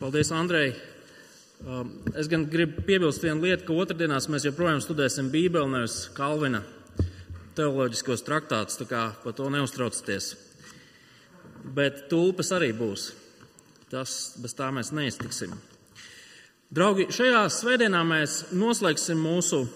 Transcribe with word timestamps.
Paldies, 0.00 0.30
Andrei. 0.32 0.70
Um, 1.60 1.90
es 2.16 2.24
gan 2.32 2.46
gribu 2.48 2.80
piebilst 2.86 3.20
vienu 3.20 3.44
lietu, 3.44 3.66
ka 3.66 3.74
otrdienās 3.82 4.30
mēs 4.32 4.46
joprojām 4.46 4.78
studēsim 4.80 5.28
Bībeli, 5.28 5.68
nevis 5.74 6.06
Kalvina 6.16 6.62
teoloģiskos 7.58 8.24
traktātus, 8.24 8.78
tā 8.80 8.86
kā 8.88 9.02
par 9.20 9.36
to 9.36 9.50
neuztraucieties. 9.52 10.30
Bet 11.76 12.06
tulpes 12.08 12.54
arī 12.56 12.72
būs. 12.72 13.10
Tas 13.92 14.16
bez 14.40 14.56
tā 14.56 14.70
mēs 14.72 14.94
neiztiksim. 14.96 15.52
Draugi, 16.72 17.10
šajā 17.12 17.44
svētdienā 17.52 18.00
mēs 18.08 18.40
noslēgsim 18.56 19.20
mūsu 19.20 19.66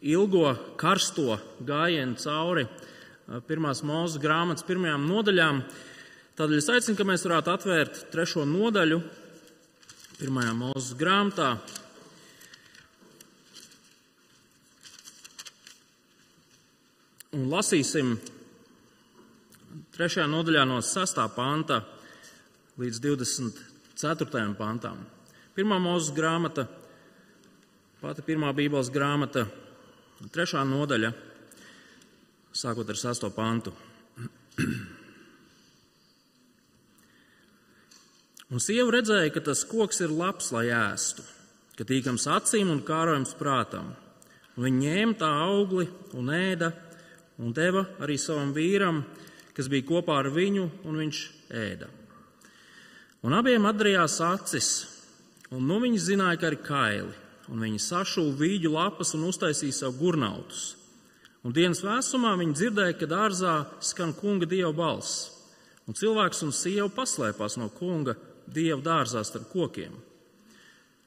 ilgo 0.00 0.56
karsto 0.80 1.36
gājienu 1.60 2.16
cauri 2.24 2.70
pirmās 3.52 3.84
mūzes 3.84 4.16
grāmatas 4.16 4.64
pirmajām 4.64 5.10
nodaļām. 5.12 5.66
Tādēļ 6.40 6.62
es 6.64 6.72
aicinu, 6.72 6.96
ka 6.96 7.12
mēs 7.12 7.28
varētu 7.28 7.58
atvērt 7.60 8.06
trešo 8.16 8.48
nodaļu 8.48 9.04
pirmajā 10.22 10.52
mūzes 10.54 10.92
grāmatā. 10.94 11.48
Un 17.34 17.48
lasīsim 17.50 18.12
trešajā 19.96 20.28
nodaļā 20.30 20.62
no 20.68 20.78
6. 20.84 21.18
panta 21.34 21.80
līdz 22.78 23.02
24. 23.08 24.46
pantam. 24.60 25.02
Pirmā 25.56 25.80
mūzes 25.82 26.14
grāmata, 26.14 26.68
pati 27.98 28.22
pirmā 28.28 28.54
Bībeles 28.54 28.92
grāmata, 28.94 29.48
trešā 30.30 30.62
nodaļa, 30.68 31.12
sākot 32.62 32.94
ar 32.94 33.04
6. 33.08 33.30
pantu. 33.34 33.74
Un 38.52 38.60
sieva 38.60 38.90
redzēja, 38.92 39.30
ka 39.32 39.40
tas 39.46 39.62
koks 39.64 40.02
ir 40.04 40.10
labs, 40.12 40.50
lai 40.52 40.66
ēstu, 40.76 41.22
ka 41.78 41.86
tīkams 41.88 42.26
acīm 42.28 42.68
un 42.68 42.82
kārojams 42.84 43.32
prātam. 43.38 43.94
Un 44.58 44.66
viņa 44.66 44.80
ņēma 44.82 45.14
tā 45.22 45.28
augli 45.46 45.86
un 46.20 46.26
ēda, 46.36 46.68
un 47.40 47.54
deva 47.56 47.86
arī 48.04 48.18
savam 48.20 48.50
vīram, 48.52 48.98
kas 49.56 49.70
bija 49.72 49.86
kopā 49.88 50.18
ar 50.20 50.28
viņu, 50.34 50.66
un 50.84 50.98
viņš 51.00 51.20
ēda. 51.62 51.88
Un 53.24 53.32
abiem 53.38 53.64
atdarījās 53.70 54.18
acis, 54.26 54.68
un 55.48 55.64
nu 55.70 55.78
viņi 55.80 56.02
zināja, 56.10 56.42
ka 56.42 56.50
ir 56.52 56.58
kaili, 56.66 57.14
un 57.48 57.64
viņi 57.64 57.80
sašuva 57.80 58.34
vīģu 58.36 58.74
lapas 58.74 59.14
un 59.16 59.24
uztaisīja 59.30 59.78
sev 59.78 59.96
gurnautus. 59.96 60.74
Un 61.40 61.56
dienas 61.56 61.80
vēsumā 61.86 62.34
viņi 62.42 62.58
dzirdēja, 62.58 62.98
ka 63.00 63.08
dārzā 63.08 63.54
skan 63.80 64.12
kunga 64.18 64.44
dieva 64.50 64.74
balss, 64.76 65.30
un 65.88 65.96
cilvēks 65.96 66.44
un 66.44 66.52
sieva 66.52 66.90
paslēpās 66.92 67.56
no 67.56 67.70
kunga 67.72 68.18
dievu 68.46 68.80
dārzā 68.84 69.22
starp 69.26 69.50
kokiem. 69.52 69.94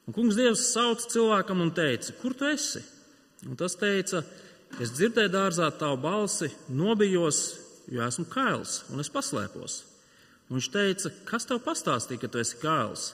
Un 0.06 0.14
kungs 0.14 0.38
dievs 0.38 0.68
sauca 0.70 1.10
cilvēkam 1.10 1.64
un 1.64 1.72
teica, 1.74 2.14
kur 2.22 2.36
tu 2.38 2.46
esi? 2.46 2.84
Un 3.46 3.58
tas 3.58 3.74
teica, 3.78 4.22
es 4.82 4.94
dzirdēju 4.94 5.32
dārzā 5.34 5.72
tavu 5.80 5.98
balsi, 6.04 6.52
nobijos, 6.70 7.42
jo 7.90 8.06
esmu 8.06 8.28
kails 8.30 8.84
un 8.94 9.02
es 9.02 9.12
paslēpos. 9.14 9.82
Un 10.50 10.60
viņš 10.60 10.72
teica, 10.74 11.12
kas 11.26 11.50
tev 11.50 11.62
pastāstīja, 11.66 12.22
ka 12.22 12.30
tu 12.30 12.42
esi 12.42 12.60
kails? 12.62 13.14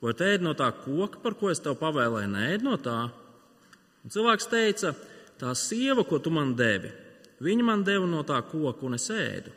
Vai 0.00 0.14
tu 0.16 0.24
ēd 0.24 0.44
no 0.44 0.54
tā 0.56 0.70
koka, 0.84 1.18
par 1.20 1.34
ko 1.36 1.50
es 1.50 1.60
tev 1.60 1.76
pavēlēju, 1.80 2.30
nē, 2.30 2.50
no 2.64 2.78
tā? 2.80 2.98
Un 4.00 4.14
cilvēks 4.14 4.48
teica, 4.48 4.94
tā 5.40 5.50
sieva, 5.58 6.06
ko 6.06 6.22
tu 6.22 6.32
man 6.32 6.54
devi, 6.56 6.92
viņa 7.42 7.66
man 7.66 7.82
deva 7.84 8.06
no 8.08 8.22
tā 8.24 8.38
koka, 8.46 8.86
un 8.86 8.96
es 8.96 9.10
ēdu. 9.12 9.52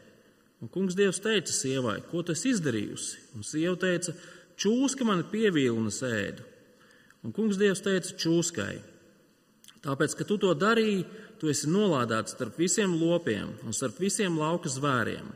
Un 0.64 0.70
kungs 0.72 0.96
Dievs 0.96 1.20
teica 1.20 1.52
sievai, 1.52 1.98
ko 2.08 2.22
tu 2.24 2.32
esi 2.32 2.54
izdarījusi? 2.54 3.18
Un 3.36 3.44
sieva 3.44 3.76
teica, 3.82 4.14
čūska 4.56 5.04
mani 5.04 5.26
pievīla 5.28 5.74
un 5.76 5.90
es 5.90 5.98
ēdu. 6.08 6.46
Un 7.28 7.34
kungs 7.36 7.58
Dievs 7.60 7.82
teica 7.84 8.14
čūskai, 8.16 8.78
tāpēc, 9.84 10.16
ka 10.16 10.28
tu 10.30 10.38
to 10.40 10.54
darīji, 10.56 11.02
tu 11.42 11.52
esi 11.52 11.68
nolādēts 11.68 12.38
starp 12.38 12.62
visiem 12.64 12.94
lopiem 12.96 13.52
un 13.68 13.76
starp 13.76 14.00
visiem 14.00 14.38
lauka 14.40 14.72
zvēriem. 14.72 15.28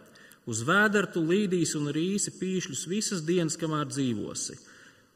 Uz 0.48 0.62
vēdera 0.64 1.12
tu 1.12 1.26
līdīsi 1.28 1.76
un 1.76 1.92
rīsi 1.92 2.32
pīšļus 2.40 2.86
visas 2.88 3.26
dienas, 3.28 3.60
kamēr 3.60 3.92
dzīvosi. 3.92 4.56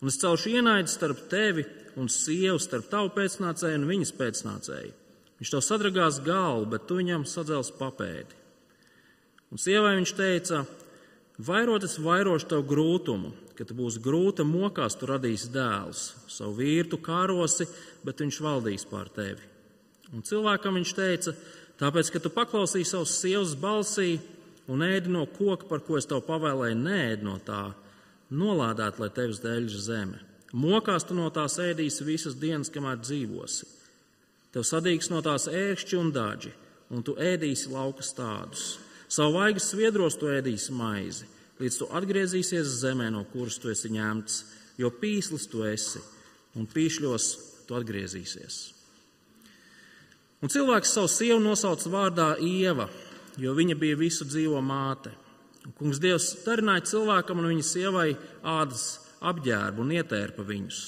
Un 0.04 0.12
es 0.12 0.20
celšu 0.20 0.58
ienaidu 0.58 0.92
starp 0.92 1.24
tevi 1.32 1.64
un 1.96 2.12
sievu, 2.12 2.60
starp 2.60 2.92
tavu 2.92 3.14
pēcnācēju 3.16 3.80
un 3.80 3.88
viņas 3.94 4.12
pēcnācēju. 4.20 4.94
Viņš 5.40 5.56
tev 5.56 5.64
sadragās 5.64 6.20
galvu, 6.28 6.68
bet 6.76 6.84
tu 6.90 7.00
viņam 7.00 7.24
sadzels 7.24 7.72
papēdi. 7.80 8.41
Un 9.52 9.60
sievai 9.60 9.98
viņš 9.98 10.14
teica, 10.16 10.64
vairot 11.44 11.84
es 11.84 11.98
vairošu 12.00 12.48
tavu 12.54 12.68
grūtumu, 12.70 13.32
kad 13.58 13.68
tu 13.68 13.76
būsi 13.76 14.00
grūta 14.04 14.46
mokās, 14.48 14.96
tu 14.96 15.10
radīsi 15.10 15.52
dēlus. 15.52 16.06
Savu 16.32 16.56
vīrtu 16.62 17.00
kārosi, 17.04 17.68
bet 18.06 18.24
viņš 18.24 18.40
valdīs 18.42 18.88
pār 18.88 19.12
tevi. 19.12 19.44
Un 20.16 20.24
cilvēkam 20.28 20.80
viņš 20.80 20.94
teica, 20.96 21.34
tāpēc, 21.80 22.12
ka 22.14 22.22
tu 22.24 22.32
paklausīji 22.34 22.88
savus 22.88 23.18
sievas 23.20 23.54
balsī 23.60 24.16
un 24.72 24.84
ēdi 24.86 25.12
no 25.12 25.26
koka, 25.28 25.68
par 25.68 25.84
ko 25.84 26.00
es 26.00 26.08
tev 26.08 26.24
pavēlēju, 26.28 26.78
nēd 26.80 27.24
no 27.28 27.36
tā, 27.44 27.74
nolādēt, 28.32 29.00
lai 29.04 29.10
tevis 29.12 29.42
dēļ 29.44 29.68
zeme. 29.84 30.20
Mokās 30.52 31.06
tu 31.08 31.16
no 31.16 31.30
tās 31.32 31.58
ēdīsi 31.64 32.08
visas 32.08 32.36
dienas, 32.40 32.72
kamēr 32.72 33.00
dzīvosi. 33.00 33.68
Tev 34.52 34.66
sadīgs 34.68 35.08
no 35.12 35.22
tās 35.24 35.48
ērkšķi 35.48 36.00
un 36.00 36.12
daži, 36.12 36.52
un 36.92 37.04
tu 37.08 37.16
ēdīsi 37.16 37.72
laukas 37.72 38.12
tādus. 38.18 38.74
Savu 39.12 39.36
vaigas 39.42 39.68
sviedros 39.68 40.16
tu 40.16 40.30
ēdīsi 40.32 40.72
maizi, 40.72 41.26
līdz 41.60 41.80
tu 41.82 41.88
atgriezīsies 42.00 42.78
zemē, 42.80 43.10
no 43.12 43.26
kuras 43.34 43.58
tu 43.60 43.72
esi 43.74 43.92
ņemts, 43.92 44.38
jo 44.80 44.92
pīslis 45.02 45.50
tu 45.52 45.66
esi, 45.68 46.00
un 46.56 46.70
pīšļos 46.72 47.26
tu 47.68 47.76
atgriezīsies. 47.76 48.62
Un 50.42 50.50
cilvēks 50.50 50.96
savu 50.96 51.12
sievu 51.12 51.42
nosauca 51.44 51.92
vārdā 51.92 52.30
Ieva, 52.40 52.88
jo 53.38 53.52
viņa 53.58 53.76
bija 53.78 54.00
visu 54.00 54.26
dzīvo 54.26 54.64
māte. 54.64 55.12
Un 55.68 55.76
kungs 55.78 56.00
Dievs 56.02 56.32
darināja 56.46 56.88
cilvēkam 56.96 57.44
un 57.44 57.52
viņa 57.52 57.68
sievai 57.68 58.08
ādas 58.48 58.86
apģērbu 59.22 59.84
un 59.84 59.94
ietērpa 60.00 60.48
viņus. 60.48 60.82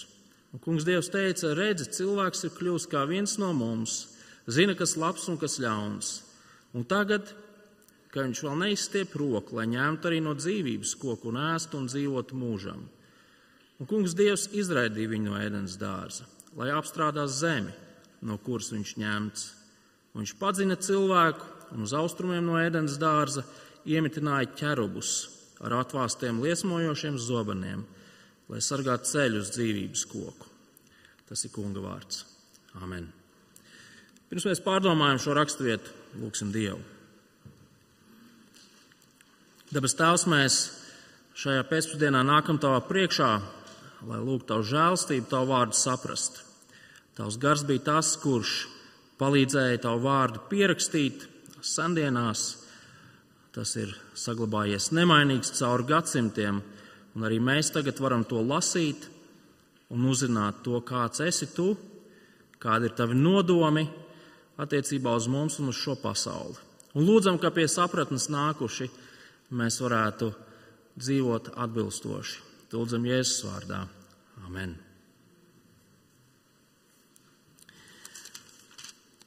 Un 0.55 0.63
kungs 0.63 0.87
Dievs 0.87 1.11
teica, 1.13 1.51
redzi, 1.59 1.91
cilvēks 1.99 2.47
ir 2.47 2.55
kļuvis 2.55 2.87
kā 2.89 3.03
viens 3.09 3.35
no 3.41 3.51
mums, 3.53 3.99
zina, 4.47 4.79
kas 4.79 4.95
labs 4.97 5.27
un 5.29 5.37
kas 5.41 5.59
ļauns. 5.61 6.21
Un 6.73 6.87
tagad 6.89 7.35
ka 8.13 8.21
viņš 8.21 8.43
vēl 8.45 8.59
neizstiep 8.61 9.15
roku, 9.17 9.57
lai 9.57 9.65
ņemtu 9.71 10.09
arī 10.09 10.19
no 10.21 10.35
dzīvības 10.37 10.93
koku 11.01 11.31
un 11.31 11.39
ēstu 11.41 11.79
un 11.79 11.87
dzīvotu 11.89 12.37
mūžam. 12.37 12.83
Un 13.81 13.89
kungs 13.89 14.13
Dievs 14.13 14.45
izraidīja 14.53 15.09
viņu 15.15 15.31
no 15.31 15.39
ēdienas 15.41 15.79
dārza, 15.81 16.27
lai 16.55 16.69
apstrādās 16.75 17.39
zemi, 17.41 17.73
no 18.21 18.37
kuras 18.37 18.69
viņš 18.73 18.93
ņemts. 19.01 19.47
Un 20.13 20.21
viņš 20.21 20.35
padzina 20.37 20.77
cilvēku 20.77 21.49
un 21.73 21.87
uz 21.87 21.95
austrumiem 21.97 22.45
no 22.45 22.59
ēdienas 22.61 22.99
dārza 23.01 23.43
iemitināja 23.89 24.53
ķerubus 24.61 25.15
ar 25.65 25.79
atvāstiem 25.81 26.41
liesmojošiem 26.43 27.17
zobeniem, 27.17 27.81
lai 28.51 28.61
sargātu 28.61 29.09
ceļu 29.09 29.41
uz 29.41 29.51
dzīvības 29.55 30.05
koku. 30.11 30.53
Tas 31.25 31.47
ir 31.47 31.53
kunga 31.55 31.81
vārds. 31.81 32.27
Amen. 32.83 33.09
Pirms 34.29 34.45
mēs 34.49 34.61
pārdomājam 34.65 35.21
šo 35.23 35.37
raksturvietu, 35.37 35.93
lūgsim 36.21 36.53
Dievu. 36.53 36.92
Dabas 39.73 39.95
Tēvs, 39.97 40.27
mēs 40.29 40.55
šajā 41.39 41.63
pēcpusdienā 41.65 42.19
nākam 42.27 42.59
Tavā 42.61 42.83
priekšā, 42.85 43.29
lai 44.05 44.19
lūgtu 44.21 44.51
Tavu 44.51 44.65
žēlstību, 44.69 45.25
Tavu 45.31 45.47
vārdu 45.49 45.73
saprast. 45.73 46.43
Tavs 47.17 47.39
gars 47.41 47.63
bija 47.65 47.81
tas, 47.87 48.11
kurš 48.21 48.51
palīdzēja 49.17 49.79
Tavu 49.81 50.03
vārdu 50.03 50.43
pierakstīt 50.51 51.23
sendienās. 51.65 52.43
Tas 53.55 53.71
ir 53.81 53.95
saglabājies 54.13 54.91
nemainīgs 54.93 55.55
cauri 55.57 55.87
gadsimtiem, 55.89 56.59
un 57.17 57.25
arī 57.25 57.39
mēs 57.41 57.71
tagad 57.73 57.97
varam 58.03 58.27
to 58.29 58.43
lasīt 58.45 59.07
un 59.89 60.05
uzzināt 60.11 60.61
to, 60.67 60.83
kāds 60.85 61.23
esi 61.25 61.47
Tu, 61.55 61.71
kādi 62.61 62.91
ir 62.91 62.93
Tavi 62.99 63.17
nodomi 63.17 63.87
attiecībā 64.61 65.15
uz 65.17 65.25
mums 65.25 65.57
un 65.63 65.73
uz 65.73 65.81
šo 65.81 65.97
pasauli. 66.03 66.61
Un 66.93 67.09
lūdzam, 67.09 67.41
ka 67.41 67.49
pie 67.49 67.65
sapratnes 67.65 68.29
nākuši 68.29 68.91
mēs 69.53 69.79
varētu 69.83 70.31
dzīvot 70.99 71.53
atbilstoši. 71.63 72.41
Lūdzam, 72.73 73.05
Jēzus 73.05 73.43
vārdā. 73.45 73.83
Amen. 74.47 74.73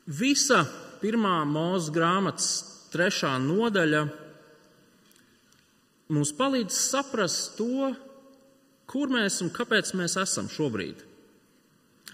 Visa 0.07 0.65
pirmā 0.99 1.41
mūža 1.47 1.95
grāmatas 1.95 2.51
trešā 2.91 3.37
nodaļa 3.43 4.03
mums 6.15 6.33
palīdz 6.39 6.75
saprast 6.75 7.57
to, 7.59 7.93
kur 8.87 9.11
mēs 9.11 9.41
un 9.43 9.51
kāpēc 9.55 9.93
mēs 9.99 10.15
esam 10.23 10.51
šobrīd. 10.51 11.03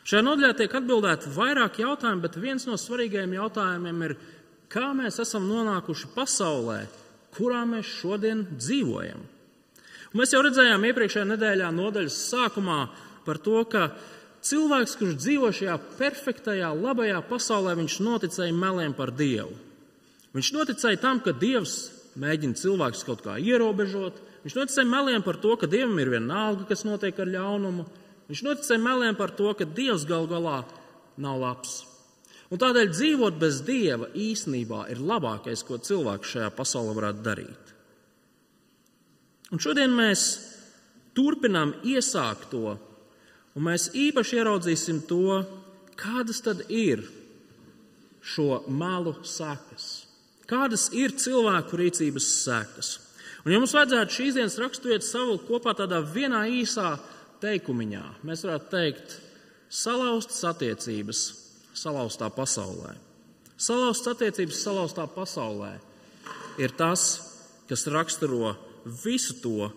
Šajā 0.03 0.23
nodaļā 0.25 0.55
tiek 0.59 0.73
atbildēti 0.75 1.31
vairāk 1.32 1.79
jautājumu, 1.82 2.25
bet 2.25 2.41
viens 2.41 2.64
no 2.67 2.79
svarīgajiem 2.81 3.37
jautājumiem 3.37 4.06
ir, 4.09 4.17
kā 4.73 4.88
mēs 4.97 5.20
esam 5.23 5.44
nonākuši 5.47 6.11
pasaulē, 6.17 6.81
kurā 7.37 7.62
mēs 7.69 7.88
šodien 8.00 8.44
dzīvojam. 8.56 9.23
Mēs 10.12 10.34
jau 10.34 10.43
redzējām 10.44 10.82
iepriekšējā 10.90 11.25
nedēļā 11.31 11.70
nodaļas 11.73 12.19
sākumā 12.29 12.81
par 13.25 13.38
to, 13.40 13.62
ka 13.64 13.87
cilvēks, 14.44 14.96
kurš 15.00 15.17
dzīvo 15.23 15.49
šajā 15.56 15.76
perfektajā, 15.96 16.73
labajā 16.76 17.23
pasaulē, 17.31 17.76
viņš 17.79 17.99
noticēja 18.05 18.56
meliem 18.56 18.93
par 18.99 19.14
Dievu. 19.17 19.55
Viņš 20.37 20.50
noticēja 20.56 21.00
tam, 21.00 21.20
ka 21.25 21.32
Dievs 21.37 21.76
mēģina 22.20 22.58
cilvēkus 22.61 23.06
kaut 23.08 23.25
kā 23.25 23.38
ierobežot. 23.40 24.20
Viņš 24.44 24.58
noticēja 24.58 24.88
meliem 24.88 25.25
par 25.25 25.38
to, 25.40 25.55
ka 25.56 25.69
Dievam 25.70 25.96
ir 26.02 26.12
vienalga, 26.12 26.67
kas 26.69 26.85
notiek 26.88 27.17
ar 27.20 27.31
ļaunumu. 27.32 27.87
Viņš 28.28 28.44
noticēja 28.49 28.82
meliem 28.82 29.17
par 29.17 29.32
to, 29.37 29.52
ka 29.56 29.69
Dievs 29.69 30.05
gal 30.08 30.28
galā 30.28 30.62
nav 31.20 31.40
labs. 31.40 31.82
Un 32.52 32.60
tādēļ 32.60 32.90
dzīvot 32.93 33.38
bez 33.40 33.62
Dieva 33.64 34.10
īstenībā 34.12 34.84
ir 34.93 35.00
labākais, 35.00 35.62
ko 35.64 35.78
cilvēks 35.81 36.34
šajā 36.34 36.50
pasaulē 36.52 36.93
varētu 36.99 37.25
darīt. 37.25 37.70
Un 39.52 39.60
šodien 39.60 39.93
mēs 39.96 40.26
turpinām 41.16 41.72
iesākt 41.88 42.50
to, 42.52 42.75
un 43.56 43.66
mēs 43.69 43.88
īpaši 43.96 44.40
ieraudzīsim 44.40 45.00
to, 45.08 45.40
kādas 45.96 46.44
tad 46.44 46.64
ir 46.69 47.06
šo 48.20 48.62
malu 48.69 49.16
sekas. 49.25 50.06
Kādas 50.49 50.90
ir 50.93 51.16
cilvēku 51.16 51.81
rīcības 51.81 52.28
sekas? 52.44 52.94
Un, 53.46 53.54
ja 53.54 53.58
mums 53.58 53.72
vajadzētu 53.75 54.19
šīs 54.19 54.37
dienas 54.37 54.60
raksturvietu 54.60 55.08
savilkt 55.08 55.49
kopā 55.49 55.72
tādā 55.78 56.02
vienā 56.04 56.44
īsā 56.52 56.99
teikumiņā, 57.43 58.02
mēs 58.28 58.44
varētu 58.44 58.69
teikt, 58.76 59.16
salauztas 59.72 60.44
attiecības 60.52 61.22
salauztā 61.77 62.29
pasaulē. 62.33 62.95
Salauztas 63.57 64.15
attiecības 64.17 64.63
salauztā 64.65 65.07
pasaulē 65.11 65.77
ir 66.61 66.75
tas, 66.77 67.05
kas 67.69 67.87
raksturo 67.91 68.55
visu 69.05 69.39
to, 69.43 69.71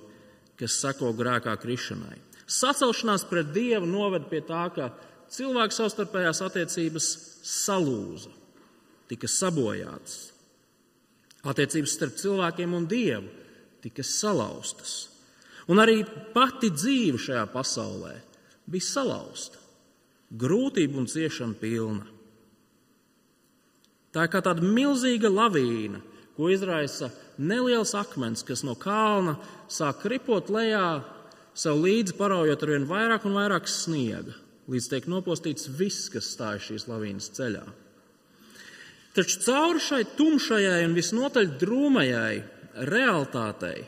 kas 0.59 0.79
seko 0.81 1.11
grēkā 1.15 1.53
krišanai. 1.61 2.17
Sacelšanās 2.45 3.25
pret 3.29 3.51
Dievu 3.53 3.87
noved 3.89 4.27
pie 4.29 4.41
tā, 4.45 4.67
ka 4.73 4.91
cilvēku 5.33 5.75
savstarpējās 5.75 6.41
attiecības 6.45 7.09
salūza, 7.45 8.31
tika 9.09 9.29
sabojātas. 9.29 10.31
Attiecības 11.45 11.97
starp 11.97 12.15
cilvēkiem 12.21 12.73
un 12.73 12.87
Dievu 12.89 13.29
tika 13.83 14.05
salauztas. 14.05 14.95
Un 15.69 15.81
arī 15.81 16.03
pati 16.33 16.71
dzīve 16.73 17.21
šajā 17.21 17.45
pasaulē 17.53 18.13
bija 18.69 18.85
salauzta, 18.85 19.61
grūtību 20.39 21.01
un 21.01 21.07
ciešanu 21.09 21.57
pilna. 21.59 22.05
Tā 24.15 24.27
kā 24.31 24.39
tāda 24.43 24.63
milzīga 24.63 25.31
lavīna, 25.31 25.99
ko 26.35 26.49
izraisa 26.51 27.09
neliels 27.37 27.93
akmens, 27.95 28.43
kas 28.47 28.63
no 28.63 28.75
kalna 28.79 29.35
sāk 29.71 30.05
ripot 30.11 30.51
lejā, 30.51 31.03
sev 31.55 31.79
līdzi 31.83 32.15
paraujot 32.19 32.63
ar 32.63 32.73
vien 32.75 32.87
vairāk 32.87 33.27
un 33.27 33.35
vairāk 33.35 33.67
sniega, 33.71 34.35
līdz 34.71 34.91
tiek 34.91 35.09
nopostīts 35.11 35.67
viss, 35.71 36.09
kas 36.11 36.31
stājas 36.35 36.69
šīs 36.69 36.87
lavīnas 36.91 37.31
ceļā. 37.35 37.63
Taču 39.15 39.39
cauri 39.45 39.79
šai 39.79 40.01
tumšajai 40.17 40.81
un 40.87 40.95
visnotaļ 40.95 41.51
drūmajai 41.61 42.33
realitātei 42.87 43.85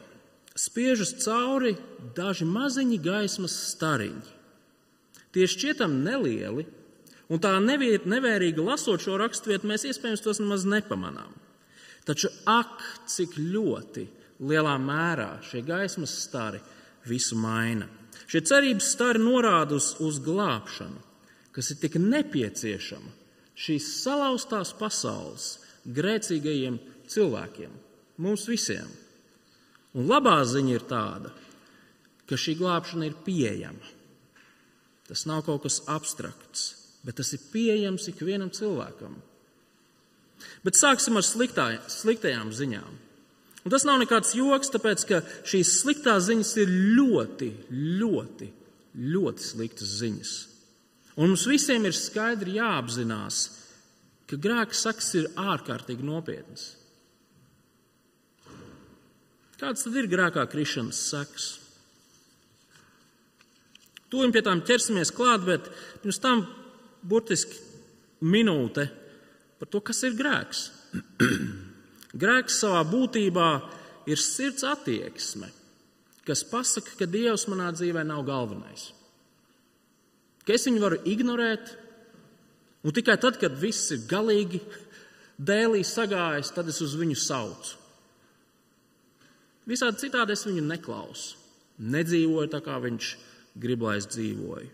spiežas 0.57 1.13
cauri 1.23 1.75
daži 2.15 2.47
maziņi 2.47 2.99
gaismas 3.03 3.55
stariņi. 3.73 4.36
Tie 5.37 5.45
šķietam 5.45 5.99
nelieli, 6.01 6.63
un 7.29 7.41
tā 7.43 7.51
nevērīgi 7.61 8.63
lasot 8.65 9.03
šo 9.03 9.19
raksturvietu, 9.21 9.69
mēs 9.69 9.83
iespējams 9.85 10.23
tos 10.25 10.39
nemaz 10.41 10.63
nepamanām. 10.65 11.35
Taču 12.09 12.31
ak, 12.49 12.81
cik 13.05 13.35
ļoti 13.37 14.07
lielā 14.49 14.73
mērā 14.81 15.35
šie 15.45 15.61
gaismas 15.67 16.15
stari 16.23 16.57
visu 17.05 17.37
maina. 17.37 17.85
Šie 18.25 18.41
cerības 18.49 18.89
stari 18.95 19.21
norāda 19.21 19.77
uz, 19.77 19.91
uz 20.01 20.17
glābšanu, 20.25 21.03
kas 21.53 21.69
ir 21.69 21.77
tik 21.83 21.99
nepieciešama 22.01 23.13
šīs 23.61 23.91
salauztās 24.01 24.73
pasaules 24.79 25.51
grēcīgajiem 25.85 26.79
cilvēkiem, 27.13 27.77
mums 28.25 28.47
visiem. 28.49 28.89
Un 29.93 30.09
labā 30.09 30.39
ziņa 30.49 30.73
ir 30.73 30.87
tāda, 30.89 31.35
ka 32.25 32.41
šī 32.41 32.57
glābšana 32.57 33.11
ir 33.11 33.21
pieejama. 33.21 33.93
Tas 35.07 35.24
nav 35.30 35.45
kaut 35.48 35.63
kas 35.63 35.80
abstrakts, 35.88 36.69
bet 37.07 37.19
tas 37.19 37.31
ir 37.36 37.44
pieejams 37.54 38.09
ikvienam 38.12 38.51
cilvēkam. 38.54 39.15
Bet 40.65 40.77
sāksim 40.77 41.18
ar 41.18 41.25
sliktā, 41.25 41.69
sliktajām 41.92 42.51
ziņām. 42.54 42.98
Un 43.65 43.74
tas 43.74 43.83
nav 43.88 44.00
nekāds 44.00 44.36
joks, 44.38 44.71
tāpēc 44.71 45.06
ka 45.09 45.21
šīs 45.48 45.74
sliktās 45.81 46.27
ziņas 46.27 46.54
ir 46.63 46.74
ļoti, 46.95 47.50
ļoti, 48.00 48.50
ļoti 49.15 49.44
sliktas 49.44 49.95
ziņas. 50.01 50.33
Un 51.18 51.31
mums 51.31 51.48
visiem 51.50 51.88
ir 51.89 51.95
skaidri 51.98 52.59
jāapzinās, 52.59 53.39
ka 54.30 54.39
grēka 54.39 54.75
saks 54.77 55.13
ir 55.18 55.30
ārkārtīgi 55.39 56.06
nopietns. 56.06 56.69
Kāds 59.57 59.88
tad 59.88 59.95
ir 59.98 60.07
grēkā 60.12 60.44
krišanas 60.51 61.00
saks? 61.09 61.48
Tūlīt 64.12 64.36
pie 64.36 64.44
tām 64.45 64.63
ķersimies 64.63 65.12
klāt, 65.15 65.44
bet 65.48 65.68
pirms 66.04 66.21
tam 66.24 66.45
burtiski 67.04 67.59
minūte 68.24 68.88
par 69.59 69.69
to, 69.71 69.81
kas 69.83 70.04
ir 70.07 70.15
grēks. 70.18 70.68
grēks 72.21 72.62
savā 72.62 72.83
būtībā 72.88 73.50
ir 74.07 74.21
sirds 74.21 74.63
attieksme, 74.68 75.50
kas 76.27 76.45
pasaka, 76.48 76.95
ka 77.00 77.09
Dievs 77.09 77.48
manā 77.51 77.71
dzīvē 77.75 78.06
nav 78.07 78.24
galvenais. 78.27 78.92
Ka 80.48 80.56
es 80.56 80.68
viņu 80.69 80.80
varu 80.80 81.01
ignorēt, 81.04 81.74
un 82.88 82.95
tikai 82.95 83.18
tad, 83.19 83.39
kad 83.42 83.57
viss 83.59 83.92
ir 83.92 84.06
galīgi 84.07 84.62
dēlī 85.38 85.83
sagājis, 85.86 86.54
tad 86.56 86.71
es 86.71 86.80
uz 86.81 86.95
viņu 86.98 87.18
saucu. 87.19 87.75
Visādi 89.68 90.06
citādi 90.06 90.31
es 90.31 90.45
viņu 90.48 90.63
neklausu, 90.63 91.36
nedzīvoju 91.83 92.54
tā, 92.54 92.62
kā 92.63 92.77
viņš 92.80 93.09
grib, 93.62 93.86
lai 93.88 93.98
es 94.01 94.07
dzīvoju. 94.13 94.74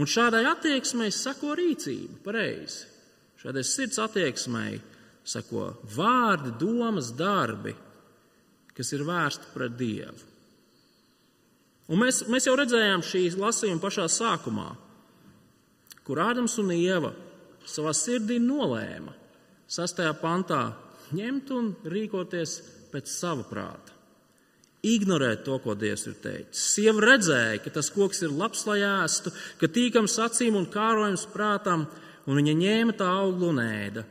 Un 0.00 0.08
šādai 0.08 0.46
attieksmei 0.48 1.12
sako 1.12 1.56
rīcība 1.58 2.22
pareizi. 2.24 2.88
Šādai 3.42 3.64
sirds 3.66 3.98
attieksmei 4.00 4.78
sako 5.26 5.72
vārdi, 5.94 6.54
domas, 6.60 7.10
darbi, 7.16 7.74
kas 8.72 8.92
ir 8.96 9.04
vērsti 9.06 9.50
pret 9.52 9.74
Dievu. 9.78 10.28
Un 11.92 12.00
mēs, 12.00 12.22
mēs 12.30 12.46
jau 12.46 12.54
redzējām 12.56 13.02
šīs 13.04 13.36
lasījuma 13.36 13.82
pašā 13.82 14.06
sākumā, 14.08 14.70
kur 16.06 16.22
Ādams 16.22 16.54
un 16.62 16.70
Ieva 16.72 17.10
savā 17.68 17.92
sirdī 17.94 18.38
nolēma 18.42 19.12
sastajā 19.70 20.14
pantā 20.20 20.62
ņemt 21.12 21.50
un 21.56 21.72
rīkoties 21.84 22.54
pēc 22.92 23.10
sava 23.12 23.44
prāta. 23.48 23.98
Ignorēt 24.82 25.44
to, 25.46 25.60
ko 25.62 25.76
Dievs 25.78 26.08
ir 26.10 26.16
teicis. 26.18 26.62
Sieva 26.74 27.04
redzēja, 27.04 27.60
ka 27.62 27.70
tas 27.70 27.90
koks 27.94 28.24
ir 28.26 28.32
labs, 28.34 28.64
lai 28.66 28.80
ēstu, 28.82 29.30
ka 29.60 29.70
tīkams 29.70 30.16
acīm 30.24 30.56
un 30.58 30.66
kārojams 30.66 31.28
prātam, 31.30 31.84
un 32.26 32.40
viņa 32.40 32.54
ņēma 32.58 32.96
tā 32.98 33.06
auglu 33.14 33.52
un 33.52 33.60
ēda, 33.62 34.02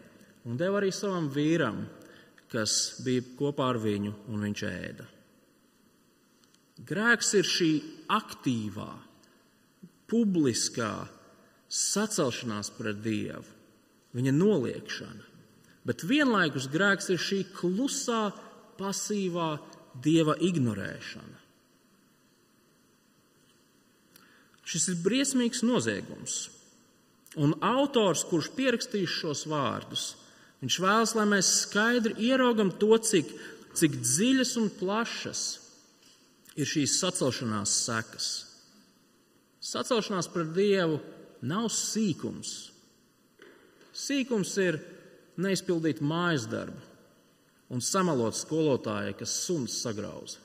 un 0.47 0.59
deva 0.59 0.79
arī 0.79 0.93
savam 0.95 1.27
vīram, 1.33 1.81
kas 2.51 3.01
bija 3.03 3.25
kopā 3.39 3.67
ar 3.73 3.79
viņu, 3.83 4.13
un 4.31 4.45
viņš 4.47 4.63
ēda. 4.69 5.07
Grēks 6.87 7.33
ir 7.37 7.45
šī 7.45 7.71
aktīvā, 8.15 8.89
publiskā 10.11 10.93
sacelšanās 11.71 12.71
pret 12.79 13.03
Dievu, 13.03 13.43
viņa 14.15 14.33
noliekšana, 14.39 15.27
bet 15.87 16.07
vienlaikus 16.07 16.71
grēks 16.71 17.11
ir 17.11 17.19
šī 17.19 17.43
klusā, 17.59 18.23
pasīvā 18.79 19.51
Dieva 19.99 20.35
ignorēšana. 20.39 21.39
Šis 24.71 24.87
ir 24.93 24.99
briesmīgs 25.03 25.65
noziegums. 25.67 26.45
Un 27.39 27.55
autors, 27.63 28.23
kurš 28.27 28.51
pierakstīs 28.55 29.11
šos 29.11 29.45
vārdus, 29.51 30.13
viņš 30.63 30.77
vēlas, 30.83 31.15
lai 31.15 31.25
mēs 31.31 31.49
skaidri 31.63 32.15
ieraugam 32.27 32.71
to, 32.79 32.91
cik, 32.99 33.31
cik 33.75 33.97
dziļas 34.03 34.53
un 34.59 34.69
plašas 34.79 35.43
ir 36.59 36.67
šīs 36.67 36.97
sacelšanās 36.99 37.75
sekas. 37.87 38.29
Sacelšanās 39.63 40.27
pret 40.31 40.51
Dievu 40.55 40.99
nav 41.47 41.69
sīkums. 41.71 42.71
Sīkums 43.95 44.55
ir 44.63 44.79
neizpildīt 45.39 46.03
mājas 46.03 46.47
darbu 46.51 46.90
un 47.71 47.81
samalot 47.83 48.35
skolotājai, 48.35 49.15
kas 49.17 49.33
suns 49.45 49.79
sagrauza. 49.83 50.41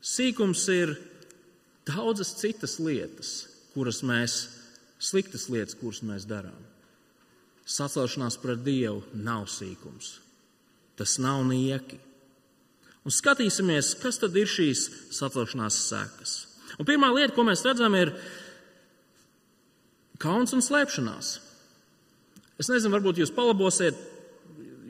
Sīkums 0.00 0.64
ir 0.72 0.94
daudzas 1.88 2.32
citas 2.40 2.78
lietas, 2.80 3.32
kuras 3.74 4.00
mēs 4.06 4.40
sliktas 5.00 5.48
lietas, 5.52 5.76
kuras 5.76 6.00
mēs 6.06 6.26
darām. 6.28 6.56
Sacelšanās 7.68 8.38
pret 8.40 8.64
Dievu 8.64 9.04
nav 9.14 9.46
sīkums. 9.52 10.16
Tas 10.98 11.18
nav 11.22 11.44
nieki. 11.48 12.00
Un 13.04 13.14
skatīsimies, 13.14 13.94
kas 14.00 14.18
tad 14.20 14.34
ir 14.36 14.48
šīs 14.50 14.88
sacelšanās 15.16 15.76
sekas. 15.86 16.34
Un 16.80 16.88
pirmā 16.88 17.08
lieta, 17.14 17.34
ko 17.36 17.44
mēs 17.46 17.64
redzam, 17.64 17.94
ir 17.96 18.12
kauns 20.20 20.52
un 20.56 20.64
slēpšanās. 20.64 21.30
Es 22.60 22.68
nezinu, 22.68 22.92
varbūt 22.92 23.22
jūs 23.22 23.32
palabosiet, 23.32 23.96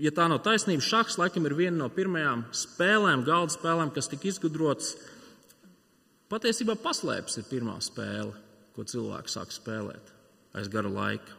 ja 0.01 0.13
tā 0.15 0.27
nav 0.31 0.43
taisnība. 0.45 0.85
Šachs 0.85 1.19
laikam 1.21 1.47
ir 1.49 1.57
viena 1.59 1.77
no 1.83 1.89
pirmajām 1.93 2.47
spēlēm, 2.57 3.25
galda 3.27 3.55
spēlēm, 3.55 3.93
kas 3.95 4.11
tika 4.11 4.31
izgudrotas. 4.31 4.95
Patiesībā 6.31 6.77
paslēpes 6.81 7.41
ir 7.41 7.49
pirmā 7.51 7.77
spēle, 7.83 8.33
ko 8.77 8.87
cilvēks 8.87 9.37
sāk 9.37 9.55
spēlēt 9.55 10.13
aiz 10.57 10.71
gara 10.71 10.91
laika. 10.91 11.37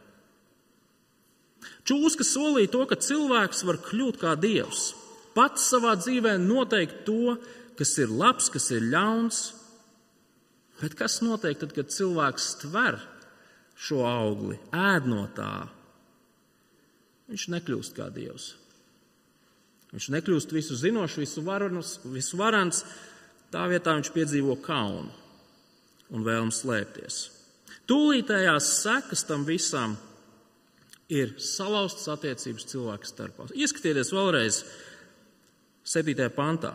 Čūska 1.86 2.24
solīja 2.26 2.72
to, 2.72 2.82
ka 2.90 2.98
cilvēks 2.98 3.62
var 3.68 3.78
kļūt 3.84 4.18
kā 4.22 4.34
dievs 4.40 4.92
pats 5.36 5.68
savā 5.72 5.94
dzīvē 5.96 6.36
noteikt 6.42 7.04
to, 7.06 7.36
kas 7.78 7.94
ir 8.02 8.12
labs, 8.12 8.50
kas 8.52 8.68
ir 8.74 8.84
ļauns. 8.92 9.42
Bet 10.82 10.96
kas 10.98 11.20
notiek 11.22 11.60
tad, 11.60 11.74
kad 11.76 11.92
cilvēks 11.94 12.48
tver 12.64 12.98
šo 13.78 14.02
augli, 14.06 14.58
ēd 14.74 15.06
no 15.10 15.24
tā? 15.36 15.68
Viņš 17.32 17.48
nekļūst 17.48 17.96
kā 17.96 18.10
dievs. 18.12 18.52
Viņš 19.92 20.08
nekļūst 20.12 20.52
visu 20.52 20.76
zinošs, 20.76 21.18
visu, 21.20 21.44
varans, 21.44 21.96
visu 22.12 22.36
varants. 22.40 22.82
Tā 23.52 23.66
vietā 23.68 23.94
viņš 23.96 24.10
piedzīvo 24.12 24.56
kaunu 24.64 25.08
un 26.12 26.24
vēlmu 26.24 26.52
slēpties. 26.52 27.22
Tūlītējās 27.88 28.68
sekas 28.82 29.24
tam 29.28 29.44
visam 29.48 29.96
ir 31.12 31.34
salauztas 31.40 32.08
attiecības 32.12 32.68
cilvēku 32.70 33.08
starpā. 33.08 33.48
Ieskatieties 33.52 34.12
vēlreiz 34.14 34.62
7. 35.88 36.28
pantā. 36.36 36.72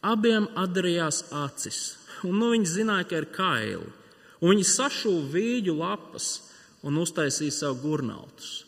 Abiem 0.00 0.46
atdarījās 0.56 1.26
acis, 1.36 1.80
un 2.24 2.38
nu 2.40 2.54
viņi 2.54 2.68
zināja, 2.68 3.08
ka 3.10 3.20
ir 3.20 3.28
kaili. 3.34 3.90
Un 4.40 4.54
viņi 4.54 4.64
sašuva 4.64 5.26
vīģu 5.34 5.76
lapas 5.76 6.28
un 6.88 6.96
uztaisīja 7.02 7.52
sev 7.52 7.80
gurnautus. 7.82 8.62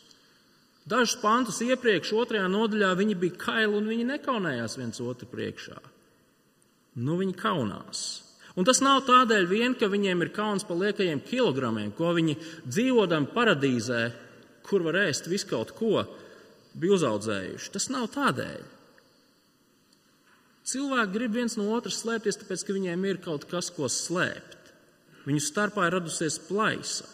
Dažus 0.89 1.21
pantus 1.23 1.61
iepriekš, 1.63 2.11
otrajā 2.19 2.49
nodaļā, 2.51 2.91
viņi 2.99 3.15
bija 3.19 3.39
kaili 3.39 3.79
un 3.79 3.87
viņi 3.87 4.09
nekaunējās 4.09 4.79
viens 4.81 4.99
otru 5.05 5.29
priekšā. 5.31 5.79
Nu, 6.99 7.17
viņi 7.21 7.37
kaunās. 7.39 8.01
Un 8.59 8.67
tas 8.69 8.83
nav 8.85 9.05
tādēļ 9.07 9.47
vien, 9.49 9.77
ka 9.79 9.89
viņiem 9.89 10.27
ir 10.27 10.33
kauns 10.35 10.67
par 10.69 10.77
liekajiem 10.81 11.23
kilogramiem, 11.25 11.93
ko 11.97 12.11
viņi 12.17 12.35
dzīvodam 12.67 13.31
paradīzē, 13.33 14.03
kur 14.67 14.85
var 14.85 14.99
ēst 15.07 15.31
visu 15.31 15.49
kaut 15.55 15.73
ko, 15.79 16.03
bija 16.75 16.99
uzaudzējuši. 16.99 17.71
Tas 17.73 17.89
nav 17.93 18.11
tādēļ. 18.13 18.67
Cilvēki 20.69 21.15
grib 21.15 21.39
viens 21.39 21.57
no 21.59 21.71
otras 21.75 22.03
slēpties, 22.03 22.43
tāpēc, 22.43 22.67
ka 22.67 22.77
viņiem 22.77 23.07
ir 23.09 23.23
kaut 23.23 23.47
kas, 23.51 23.71
ko 23.75 23.89
slēpt. 23.91 24.75
Viņu 25.25 25.43
starpā 25.43 25.87
ir 25.89 25.97
radusies 25.97 26.39
plaisa. 26.43 27.09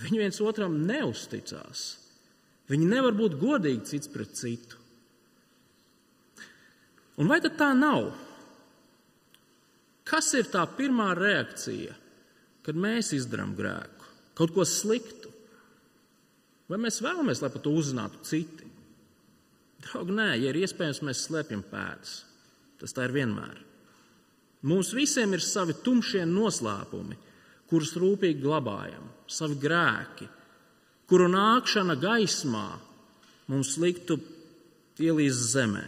Viņi 0.00 0.20
viens 0.24 0.42
otram 0.44 0.80
neusticās. 0.88 1.86
Viņi 2.70 2.88
nevar 2.90 3.14
būt 3.14 3.38
godīgi 3.38 3.86
cits 3.86 4.10
pret 4.10 4.34
citu. 4.34 4.80
Un 7.16 7.30
vai 7.30 7.38
tad 7.40 7.56
tā 7.58 7.70
nav? 7.76 8.10
Kas 10.06 10.32
ir 10.38 10.50
tā 10.50 10.62
pirmā 10.78 11.12
reakcija, 11.18 11.94
kad 12.66 12.78
mēs 12.78 13.12
izdarām 13.16 13.54
grēku, 13.58 14.10
kaut 14.38 14.52
ko 14.54 14.66
sliktu? 14.66 15.32
Vai 16.70 16.78
mēs 16.82 16.98
vēlamies, 17.02 17.40
lai 17.42 17.50
par 17.54 17.62
to 17.62 17.72
uzzinātu 17.78 18.22
citi? 18.26 18.66
Draugi, 19.86 20.14
nē, 20.18 20.32
ja 20.42 20.50
ir 20.50 20.58
iespējams, 20.64 21.02
mēs 21.06 21.22
slēpjam 21.28 21.62
pēdas. 21.70 22.18
Tas 22.80 22.94
tā 22.94 23.06
ir 23.06 23.14
vienmēr. 23.14 23.60
Mums 24.66 24.90
visiem 24.96 25.36
ir 25.36 25.44
savi 25.44 25.76
tumšie 25.86 26.24
noslēpumi, 26.26 27.18
kurus 27.70 27.94
rūpīgi 27.98 28.42
glabājam, 28.42 29.04
savi 29.30 29.58
grēki, 29.62 30.26
kuru 31.10 31.28
nākšana 31.30 31.96
gaismā 32.00 32.68
mums 33.50 33.76
liktu 33.78 34.18
ielīst 35.02 35.52
zemē. 35.52 35.86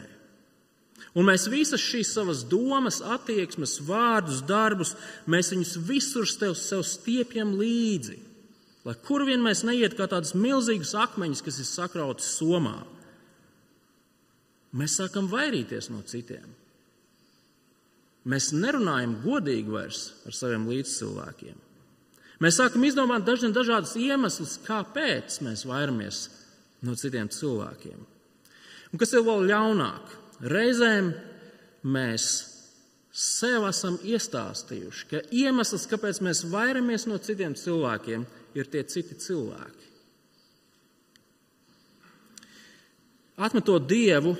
Un 1.18 1.26
mēs 1.26 1.48
visas 1.50 1.82
šīs 1.82 2.12
savas 2.14 2.44
domas, 2.46 3.00
attieksmes, 3.02 3.78
vārdus, 3.86 4.42
darbus, 4.46 4.94
mēs 5.26 5.50
viņus 5.54 5.74
visur 5.88 6.28
sev, 6.28 6.54
sev 6.58 6.84
stiepjam 6.86 7.56
līdzi. 7.58 8.18
Lai 8.86 8.94
kur 9.04 9.24
vien 9.26 9.42
mēs 9.42 9.64
neiet 9.66 9.96
kā 9.98 10.06
tādus 10.10 10.36
milzīgus 10.38 10.94
akmeņus, 10.96 11.42
kas 11.44 11.58
ir 11.58 11.66
sakrauti 11.68 12.24
somā, 12.24 12.76
mēs 14.78 14.98
sākam 15.00 15.26
vairīties 15.32 15.90
no 15.90 16.04
citiem. 16.06 16.46
Mēs 18.28 18.52
nerunājam 18.52 19.16
godīgi 19.24 19.72
vairs 19.72 20.02
ar 20.28 20.36
saviem 20.36 20.68
līdzcilvēkiem. 20.68 21.67
Mēs 22.38 22.58
sākam 22.60 22.84
izdomāt 22.86 23.24
dažiem 23.26 23.54
dažādus 23.54 23.96
iemeslus, 23.98 24.58
kāpēc 24.62 25.40
mēs 25.42 25.64
vairamies 25.66 26.20
no 26.86 26.94
citiem 26.98 27.30
cilvēkiem. 27.34 27.98
Un 28.92 29.00
kas 29.00 29.12
ir 29.12 29.24
vēl 29.26 29.48
ļaunāk? 29.50 30.14
Reizēm 30.46 31.10
mēs 31.82 32.28
sev 33.18 33.66
esam 33.66 33.98
iestāstījuši, 34.06 35.08
ka 35.10 35.22
iemesls, 35.34 35.88
kāpēc 35.90 36.22
mēs 36.22 36.44
vairamies 36.46 37.08
no 37.10 37.18
citiem 37.18 37.56
cilvēkiem, 37.58 38.22
ir 38.54 38.70
tie 38.70 38.84
citi 38.86 39.18
cilvēki. 39.18 39.86
Atmetot 43.38 43.84
dievu 43.86 44.36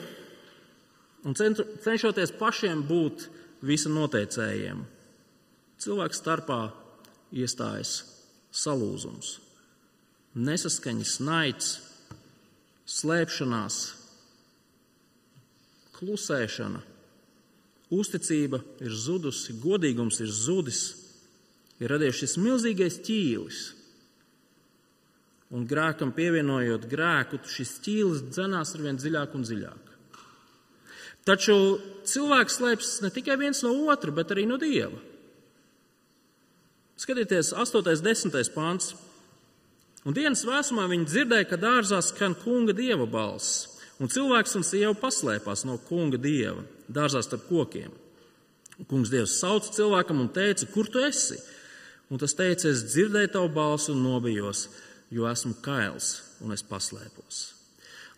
un 1.27 1.35
cenšoties 1.39 2.33
pašiem 2.39 2.83
būt 2.87 3.29
visa 3.67 3.91
noteicējiem. 3.91 4.81
Cilvēku 5.79 6.19
starpā 6.19 6.63
iestājas 7.35 8.03
salūzums, 8.55 9.39
nesaskaņas, 10.39 11.15
naids, 11.25 11.71
slēpšanās, 12.89 13.79
klusēšana, 15.99 16.81
uzticība 17.95 18.61
ir 18.85 18.95
zudusi, 18.95 19.57
godīgums 19.61 20.21
ir 20.25 20.31
zudis, 20.33 20.83
ir 21.81 21.93
radies 21.93 22.21
šis 22.23 22.39
milzīgais 22.41 23.01
ķīlis. 23.07 23.65
Un 25.49 25.65
grēkam 25.65 26.11
pievienojot 26.13 26.85
grēku, 26.91 27.41
šis 27.49 27.79
ķīlis 27.85 28.27
dzenās 28.35 28.75
ar 28.77 28.85
vien 28.85 28.99
dziļāk 29.01 29.37
un 29.37 29.47
dziļāk. 29.49 29.95
Taču 31.29 31.55
cilvēks 32.09 32.59
slēpjas 32.61 32.93
ne 33.05 33.11
tikai 33.13 33.37
viens 33.41 33.63
no 33.65 33.73
otra, 33.93 34.13
bet 34.15 34.33
arī 34.33 34.47
no 34.49 34.57
dieva. 34.61 34.97
Skatieties, 36.99 37.53
8. 37.55 37.79
un 37.79 38.03
10. 38.03 38.49
pāns. 38.51 38.95
Un 40.03 40.15
dienas 40.17 40.43
vēsumā 40.43 40.89
viņi 40.91 41.05
dzirdēja, 41.07 41.47
ka 41.47 41.57
dārzā 41.61 42.01
skan 42.03 42.33
kunga 42.41 42.75
dieva 42.75 43.05
balss, 43.07 43.69
un 44.03 44.11
cilvēks 44.11 44.57
un 44.59 44.65
sieva 44.67 44.97
paslēpās 44.99 45.63
no 45.69 45.77
kunga 45.87 46.19
dieva 46.19 46.65
dārzā 46.91 47.23
starp 47.23 47.45
kokiem. 47.47 47.93
Un 48.79 48.89
kungs 48.91 49.13
dievs 49.13 49.37
sauca 49.39 49.71
cilvēkam 49.77 50.25
un 50.25 50.31
teica, 50.35 50.67
kur 50.75 50.91
tu 50.91 51.03
esi? 51.07 51.39
Un 52.11 52.19
tas 52.19 52.35
teica, 52.35 52.67
es 52.67 52.83
dzirdēju 52.89 53.31
tavu 53.37 53.53
balsi 53.55 53.93
un 53.95 54.03
nobijos, 54.03 54.65
jo 55.15 55.29
esmu 55.31 55.55
kails 55.63 56.17
un 56.43 56.57
es 56.57 56.65
paslēpos. 56.67 57.45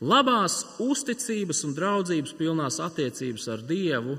Labās 0.01 0.63
uzticības 0.81 1.67
un 1.69 1.77
draudzības 1.77 2.33
pilnās 2.39 2.81
attiecības 2.81 3.45
ar 3.53 3.67
Dievu 3.69 4.17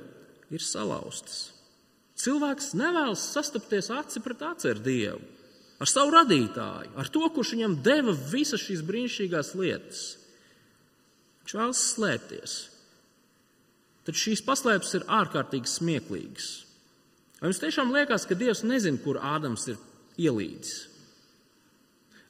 ir 0.53 0.61
salauztas. 0.61 1.47
Cilvēks 2.21 2.73
nevēlas 2.77 3.23
sastapties 3.33 3.89
aci 3.93 4.21
pret 4.21 4.41
aci 4.45 4.69
ar 4.69 4.81
Dievu, 4.83 5.21
ar 5.81 5.89
savu 5.89 6.13
radītāju, 6.13 6.91
ar 7.01 7.09
to, 7.09 7.23
kurš 7.33 7.55
viņam 7.55 7.79
deva 7.85 8.13
visas 8.33 8.61
šīs 8.61 8.83
brīnišķīgās 8.85 9.55
lietas. 9.57 10.01
Viņš 11.41 11.55
vēlas 11.57 11.85
slēpties. 11.95 12.57
Tad 14.05 14.17
šīs 14.17 14.43
paslēpes 14.45 14.93
ir 14.99 15.07
ārkārtīgi 15.09 15.69
smieklīgas. 15.69 16.51
Vai 17.41 17.49
jums 17.49 17.61
tiešām 17.63 17.89
liekas, 17.93 18.27
ka 18.29 18.37
Dievs 18.37 18.61
nezina, 18.69 19.01
kur 19.01 19.17
Ādams 19.17 19.65
ir 19.73 19.81
ielīdzis? 20.21 20.87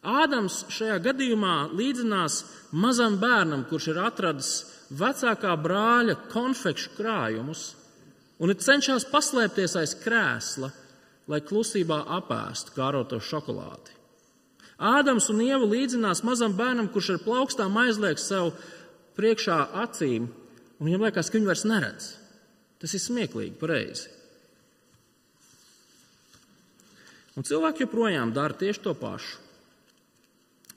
Ādams 0.01 0.63
šajā 0.73 0.95
gadījumā 1.03 1.55
līdzinās 1.77 2.39
mazam 2.73 3.19
bērnam, 3.21 3.67
kurš 3.69 3.91
ir 3.91 3.99
atradis 4.01 4.53
vecākā 4.97 5.51
brāļa 5.61 6.15
konfekšu 6.31 6.95
krājumus 6.95 7.67
un 8.41 8.53
cenšas 8.57 9.05
paslēpties 9.11 9.77
aiz 9.79 9.95
krēsla, 10.01 10.71
lai 11.29 11.41
klusībā 11.45 12.01
apēstu 12.17 12.73
kāroto 12.75 13.21
šokolādi. 13.21 13.93
Ādams 14.81 15.29
un 15.29 15.43
Ieva 15.45 15.67
līdzinās 15.69 16.23
mazam 16.25 16.55
bērnam, 16.57 16.89
kurš 16.89 17.13
ar 17.13 17.21
plaukstām 17.21 17.75
aizliek 17.83 18.17
sev 18.17 18.55
priekšā 19.17 19.59
acīm, 19.83 20.25
un 20.79 20.89
viņam 20.89 21.05
liekas, 21.05 21.29
ka 21.29 21.37
viņi 21.37 21.49
vairs 21.51 21.67
neredz. 21.69 22.07
Tas 22.81 22.97
ir 22.97 23.03
smieklīgi, 23.03 23.59
pareizi. 23.61 24.09
Un 27.37 27.45
cilvēki 27.47 27.85
joprojām 27.85 28.33
dara 28.35 28.57
tieši 28.57 28.81
to 28.87 28.95
pašu. 28.97 29.37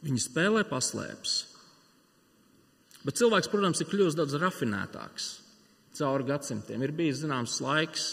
Viņi 0.04 0.20
spēlē 0.20 0.66
paslēpes. 0.68 1.38
Bet 3.04 3.16
cilvēks, 3.20 3.48
protams, 3.52 3.80
ir 3.80 3.88
kļuvis 3.88 4.16
daudz 4.16 4.36
rafinētāks. 4.40 5.30
Cauri 5.98 6.26
gadsimtiem. 6.28 6.82
Ir 6.82 6.94
bijis 6.96 7.22
zināms 7.22 7.58
laiks 7.64 8.06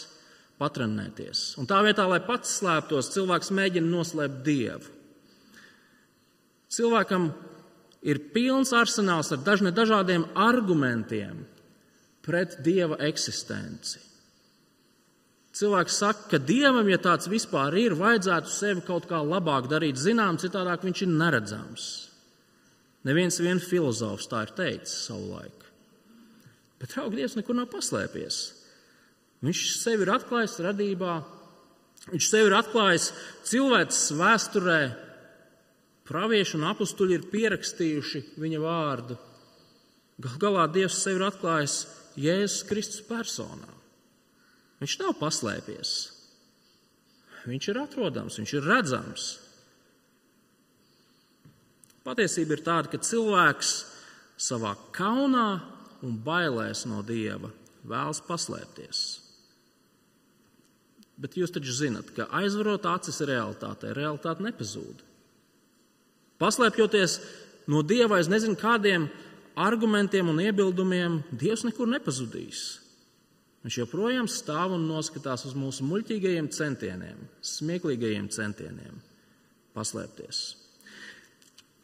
patrenēties. 0.60 1.52
Un 1.60 1.68
tā 1.70 1.80
vietā, 1.86 2.06
lai 2.08 2.20
pats 2.24 2.58
slēptos, 2.60 3.10
cilvēks 3.14 3.52
mēģina 3.54 3.88
noslēpt 3.90 4.42
dievu. 4.46 4.92
Cilvēkam 6.72 7.28
ir 8.08 8.22
pilns 8.32 8.72
arsenāls 8.74 9.32
ar 9.34 9.42
dažne 9.44 9.72
dažādiem 9.74 10.24
argumentiem 10.38 11.44
pret 12.24 12.56
dieva 12.64 12.96
eksistenci. 13.04 14.00
Cilvēks 15.52 15.98
saka, 16.00 16.28
ka 16.30 16.38
dievam, 16.40 16.86
ja 16.88 16.96
tāds 17.02 17.28
vispār 17.28 17.74
ir, 17.76 17.92
vajadzētu 17.98 18.48
sevi 18.48 18.84
kaut 18.86 19.04
kā 19.10 19.18
labāk 19.20 19.68
darīt, 19.68 20.00
zinām, 20.00 20.38
citādāk 20.40 20.86
viņš 20.86 21.02
ir 21.04 21.12
neredzams. 21.12 21.88
Neviens 23.04 23.36
vien 23.42 23.60
filozofs 23.60 24.30
tā 24.30 24.46
ir 24.46 24.54
teicis 24.56 24.94
savulaik. 25.10 25.66
Bet, 26.82 26.90
draugi, 26.90 27.20
Dievs 27.20 27.36
nekur 27.38 27.54
nav 27.54 27.68
paslēpies. 27.70 28.40
Viņš 29.46 29.60
sevi 29.78 30.02
ir 30.02 30.10
atklājis 30.10 30.56
radībā, 30.66 31.20
viņš 32.10 32.26
sevi 32.26 32.50
ir 32.50 32.56
atklājis 32.58 33.10
cilvēces 33.46 34.16
vēsturē. 34.18 34.80
Pravieši 36.10 36.56
un 36.58 36.66
apstuļi 36.66 37.14
ir 37.14 37.28
pierakstījuši 37.30 38.24
viņa 38.42 38.62
vārdu. 38.64 39.18
Gal 40.22 40.34
galā 40.42 40.66
Dievs 40.74 40.98
sevi 41.04 41.20
ir 41.20 41.26
atklājis 41.28 41.76
Jēzus 42.18 42.66
Kristus 42.66 43.06
personā. 43.06 43.70
Viņš 44.82 44.98
nav 45.04 45.14
paslēpies. 45.20 45.94
Viņš 47.46 47.68
ir 47.70 47.78
atrodams, 47.78 48.38
viņš 48.42 48.54
ir 48.58 48.66
redzams. 48.66 49.28
Patiesība 52.02 52.58
ir 52.58 52.64
tāda, 52.66 52.90
ka 52.90 52.98
cilvēks 52.98 53.70
savā 54.42 54.74
kaunā 54.94 55.71
un 56.02 56.18
bailēs 56.24 56.84
no 56.90 57.02
dieva 57.06 57.50
vēlas 57.86 58.22
paslēpties. 58.26 59.02
Bet 61.22 61.36
jūs 61.38 61.52
taču 61.54 61.74
zinat, 61.76 62.10
ka 62.16 62.26
aizvarot 62.34 62.86
acis 62.88 63.20
realitātei, 63.28 63.92
realitāte 63.94 64.42
nepazūd. 64.42 65.02
Paslēpjoties 66.42 67.18
no 67.70 67.84
dieva 67.86 68.18
aiz 68.18 68.30
nezinu 68.30 68.58
kādiem 68.58 69.06
argumentiem 69.54 70.30
un 70.32 70.40
iebildumiem, 70.42 71.20
dievs 71.30 71.66
nekur 71.68 71.90
nepazudīs. 71.90 72.64
Viņš 73.62 73.76
joprojām 73.84 74.26
stāv 74.26 74.74
un 74.74 74.88
noskatās 74.88 75.44
uz 75.46 75.54
mūsu 75.54 75.86
muļķīgajiem 75.86 76.48
centieniem, 76.50 77.20
smieklīgajiem 77.46 78.26
centieniem 78.34 78.98
paslēpties. 79.76 80.42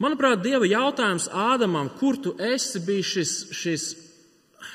Manuprāt, 0.02 0.42
Dieva 0.42 0.66
jautājums 0.66 1.26
Ādamam, 1.34 1.90
kur 1.98 2.18
tu 2.22 2.34
esi, 2.38 2.78
bija 2.87 3.06
šis, 3.06 3.32
šis 3.54 3.87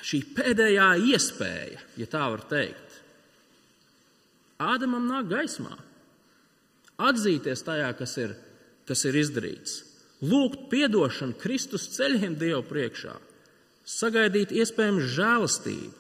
šī 0.04 0.20
pēdējā 0.36 0.90
iespēja, 1.14 1.82
ja 2.00 2.08
tā 2.12 2.26
var 2.34 2.44
teikt. 2.50 3.00
Ādamam 4.64 5.08
nāk 5.10 5.30
gaismā, 5.32 5.74
atzīties 7.02 7.64
tajā, 7.66 7.90
kas 7.98 8.16
ir, 8.22 8.36
kas 8.88 9.04
ir 9.10 9.18
izdarīts, 9.20 9.80
lūgt 10.24 10.72
atdošanu 10.74 11.40
Kristus 11.40 11.90
ceļiem 11.96 12.38
Dievu 12.40 12.64
priekšā, 12.68 13.16
sagaidīt 13.88 14.54
iespējamu 14.56 15.04
žēlastību. 15.16 16.00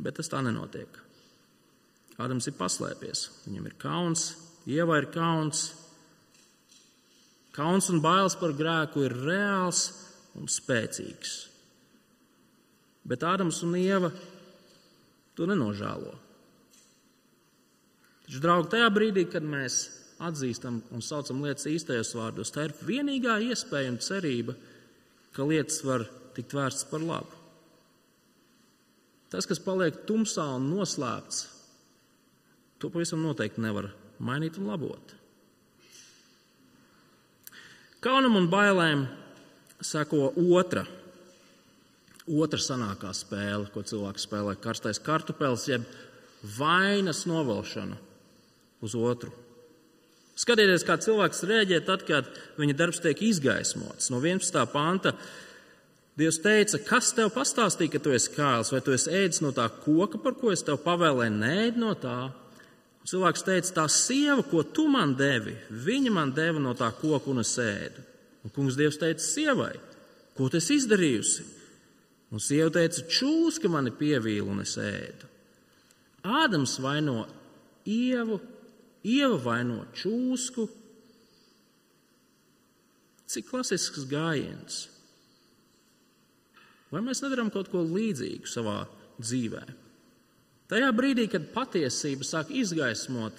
Bet 0.00 0.16
tas 0.16 0.30
tā 0.32 0.40
nenotiek. 0.40 0.88
Ādams 2.20 2.46
ir 2.48 2.56
paslēpies, 2.56 3.26
viņam 3.46 3.66
ir 3.68 3.74
kauns, 3.80 4.30
ieva 4.68 4.96
ir 5.00 5.10
kauns, 5.12 5.70
Kauns 7.60 7.90
un 7.92 8.00
bailes 8.00 8.38
par 8.40 8.54
grēku 8.56 9.02
ir 9.04 9.12
reāls 9.20 9.82
un 10.40 10.48
spēcīgs. 10.48 11.32
Bet 13.04 13.24
Ādams 13.26 13.58
un 13.66 13.74
Ieva 13.76 14.08
to 15.36 15.48
nenožēlo. 15.48 16.14
Taču, 18.24 18.40
draugi, 18.40 18.70
tajā 18.72 18.88
brīdī, 18.94 19.26
kad 19.28 19.44
mēs 19.44 19.76
atzīstam 20.24 20.80
un 20.94 21.04
saucam 21.04 21.44
lietas 21.44 21.68
īstajos 21.68 22.14
vārdos, 22.16 22.54
tā 22.54 22.68
ir 22.68 22.76
vienīgā 22.86 23.36
iespēja 23.50 23.92
un 23.92 24.00
cerība, 24.04 24.56
ka 25.36 25.44
lietas 25.44 25.82
var 25.84 26.06
tikt 26.36 26.56
vērstas 26.56 26.88
par 26.88 27.04
labu. 27.04 27.36
Tas, 29.30 29.44
kas 29.44 29.60
paliek 29.60 30.00
tumsā 30.08 30.48
un 30.56 30.72
noslēpts, 30.72 31.44
to 32.80 32.88
pavisam 32.88 33.20
noteikti 33.20 33.60
nevar 33.60 33.92
mainīt 34.16 34.56
un 34.56 34.72
labot. 34.72 35.19
Kaunam 38.00 38.38
un 38.38 38.46
bailēm 38.48 39.02
seko 39.84 40.30
otra, 40.56 40.86
otra 42.24 42.60
sanākā 42.64 43.10
spēle, 43.12 43.66
ko 43.74 43.82
cilvēks 43.84 44.24
spēlē- 44.24 44.54
karstais 44.64 45.00
kartupēlis, 45.04 45.68
jeb 45.68 45.84
vainas 46.56 47.26
novelšana 47.26 47.98
uz 48.80 48.94
otru. 48.94 49.30
Skatieties, 50.34 50.86
kā 50.88 50.96
cilvēks 50.96 51.44
rēģē 51.44 51.84
tad, 51.84 52.06
kad 52.06 52.24
viņa 52.56 52.76
darbs 52.76 53.00
tiek 53.00 53.20
izgaismots. 53.20 54.08
No 54.10 54.20
11. 54.20 54.64
panta 54.72 55.12
Dievs 56.16 56.40
teica, 56.42 56.78
kas 56.84 57.12
tev 57.12 57.30
pastāstīja, 57.32 57.92
ka 57.92 57.98
tu 57.98 58.10
esi 58.12 58.32
kāls, 58.34 58.72
vai 58.72 58.80
tu 58.80 58.92
esi 58.92 59.08
ēdis 59.10 59.40
no 59.40 59.52
tā 59.52 59.68
koka, 59.70 60.18
par 60.18 60.32
ko 60.32 60.50
es 60.50 60.62
tev 60.62 60.76
pavēlēju, 60.84 61.36
nē, 61.38 61.76
no 61.76 61.94
tā. 61.94 62.32
Cilvēks 63.08 63.44
teica, 63.46 63.72
tā 63.78 63.86
sieva, 63.88 64.42
ko 64.44 64.62
tu 64.62 64.84
man 64.92 65.14
devi, 65.16 65.54
viņa 65.72 66.12
man 66.12 66.34
deva 66.36 66.60
no 66.60 66.74
tā 66.76 66.90
koka 66.98 67.32
un 67.32 67.40
es 67.40 67.54
ēdu. 67.60 68.04
Un 68.44 68.52
kungs 68.52 68.76
Dievs 68.76 69.00
teica 69.00 69.24
sievai, 69.24 69.72
ko 70.36 70.48
tu 70.48 70.60
esi 70.60 70.76
izdarījusi? 70.80 71.46
Un 72.30 72.42
sieva 72.42 72.70
teica, 72.76 73.02
čūska 73.08 73.70
mani 73.72 73.92
pievīla 73.96 74.52
un 74.52 74.62
es 74.62 74.76
ēdu. 74.80 75.28
Ādams 76.20 76.76
vaino 76.84 77.24
ievu, 77.88 78.38
ieva 79.08 79.40
vaino 79.48 79.86
čūsku. 79.96 80.68
Cik 83.30 83.48
klasisks 83.48 84.04
gājiens. 84.10 84.84
Vai 86.90 87.00
mēs 87.06 87.22
nedarām 87.24 87.52
kaut 87.54 87.70
ko 87.72 87.82
līdzīgu 87.86 88.50
savā 88.50 88.82
dzīvēm? 89.22 89.89
Tajā 90.70 90.90
brīdī, 90.94 91.26
kad 91.30 91.48
patiesība 91.54 92.26
sāk 92.26 92.52
izgaismot 92.54 93.38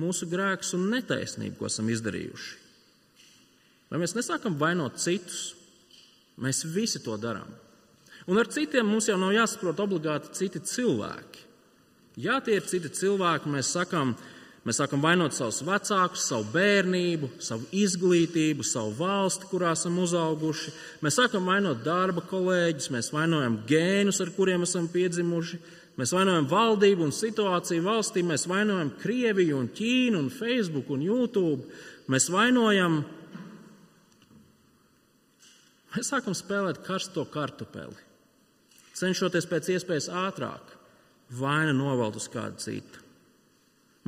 mūsu 0.00 0.28
grēkus 0.30 0.72
un 0.78 0.88
netaisnību, 0.94 1.58
ko 1.58 1.68
esam 1.68 1.90
izdarījuši, 1.92 2.52
vai 3.92 4.00
mēs 4.00 4.16
nesākam 4.16 4.56
vainot 4.60 4.96
citus? 5.02 5.50
Mēs 6.40 6.64
visi 6.64 7.02
to 7.04 7.18
darām. 7.20 7.50
Un 8.24 8.38
ar 8.40 8.48
citiem 8.48 8.86
mums 8.88 9.10
jau 9.10 9.18
nav 9.20 9.34
jāsaprot 9.34 9.82
obligāti 9.84 10.32
citi 10.38 10.62
cilvēki. 10.64 11.42
Jā, 12.24 12.38
tie 12.44 12.56
ir 12.56 12.64
citi 12.68 12.88
cilvēki, 12.88 13.52
mēs 13.52 13.74
sakām, 13.76 14.14
Mēs 14.62 14.78
sākam 14.78 15.00
vainot 15.02 15.34
savus 15.34 15.58
vecākus, 15.66 16.22
savu 16.28 16.44
bērnību, 16.52 17.32
savu 17.42 17.64
izglītību, 17.74 18.62
savu 18.62 18.92
valsti, 18.94 19.48
kurā 19.50 19.72
esam 19.74 19.96
uzauguši. 19.98 20.70
Mēs 21.02 21.18
sākam 21.18 21.48
vainot 21.50 21.80
darba 21.82 22.22
kolēģus, 22.30 22.92
mēs 22.94 23.10
vainojam 23.10 23.56
gēnus, 23.66 24.20
ar 24.22 24.30
kuriem 24.36 24.62
esam 24.62 24.86
piedzimuši. 24.92 25.58
Mēs 26.00 26.14
vainojam 26.16 26.46
valdību 26.48 27.04
un 27.04 27.12
situāciju 27.12 27.84
valstī, 27.84 28.22
mēs 28.24 28.46
vainojam 28.48 28.94
Krieviju 29.02 29.58
un 29.60 29.68
Ķīnu 29.76 30.22
un 30.22 30.30
Facebook 30.32 30.88
un 30.94 31.02
YouTube. 31.04 31.68
Mēs 32.12 32.30
vainojam, 32.32 33.02
mēs 35.92 36.12
sākam 36.14 36.36
spēlēt 36.36 36.80
karsto 36.86 37.26
kartupeli, 37.28 37.94
cenšoties 38.96 39.48
pēc 39.50 39.70
iespējas 39.76 40.08
ātrāk 40.24 40.72
vaina 41.38 41.76
novelt 41.76 42.16
uz 42.16 42.28
kādu 42.32 42.60
citu. 42.64 43.02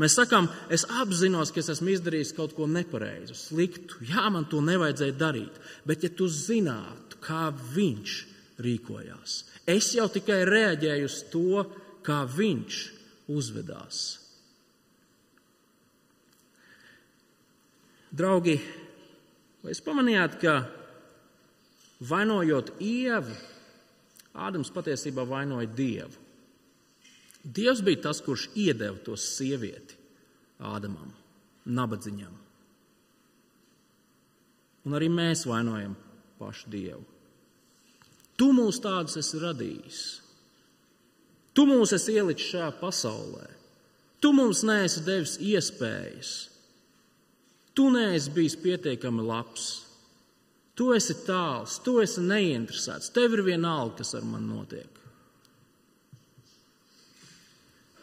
Mēs 0.00 0.16
sakām, 0.18 0.48
es 0.74 0.82
apzinos, 0.90 1.52
ka 1.54 1.60
es 1.62 1.70
esmu 1.76 1.92
izdarījis 1.92 2.32
kaut 2.34 2.56
ko 2.56 2.66
nepareizu, 2.66 3.36
sliktu. 3.38 4.00
Jā, 4.08 4.24
man 4.32 4.48
to 4.50 4.58
nevajadzēja 4.64 5.14
darīt. 5.20 5.60
Bet, 5.86 6.02
ja 6.02 6.10
tu 6.10 6.26
zinātu, 6.26 7.20
kā 7.22 7.52
viņš 7.76 8.16
rīkojās, 8.62 9.42
Es 9.64 9.94
jau 9.96 10.10
tikai 10.12 10.42
reaģēju 10.44 11.08
uz 11.08 11.22
to, 11.32 11.62
kā 12.04 12.20
viņš 12.28 12.80
uzvedās. 13.32 14.00
Draugi, 18.14 18.58
vai 19.64 19.72
jūs 19.72 19.80
pamanījāt, 19.86 20.36
ka 20.42 20.58
vainojot 22.04 22.76
ievu, 22.84 23.40
Ādams 24.34 24.72
patiesībā 24.74 25.22
vainoja 25.30 25.68
Dievu? 25.70 26.20
Dievs 27.44 27.84
bija 27.86 28.08
tas, 28.08 28.18
kurš 28.24 28.48
iedeva 28.58 28.98
to 29.06 29.14
sievieti 29.20 29.96
Ādamam, 30.58 31.12
nabadzīgam. 31.64 32.34
Un 34.84 34.98
arī 34.98 35.08
mēs 35.08 35.46
vainojam 35.48 35.94
pašu 36.38 36.72
Dievu. 36.74 37.13
Tu 38.38 38.50
mūs 38.54 38.80
tādus 38.82 39.18
esi 39.20 39.40
radījis. 39.42 40.00
Tu 41.54 41.66
mūs 41.68 41.94
esi 41.94 42.16
ielicis 42.18 42.50
šajā 42.50 42.70
pasaulē. 42.80 43.46
Tu 44.18 44.32
mums 44.34 44.64
neesi 44.66 45.04
devis 45.06 45.36
iespējas. 45.38 46.32
Tu 47.74 47.86
neesi 47.94 48.32
bijis 48.34 48.56
pietiekami 48.58 49.22
labs. 49.26 49.68
Tu 50.74 50.88
esi 50.96 51.14
tāls, 51.26 51.76
tu 51.86 52.00
esi 52.02 52.22
neinteresēts, 52.24 53.12
tev 53.14 53.36
ir 53.36 53.44
vienalga, 53.46 54.00
kas 54.00 54.14
ar 54.18 54.24
mani 54.26 54.48
notiek. 54.50 54.98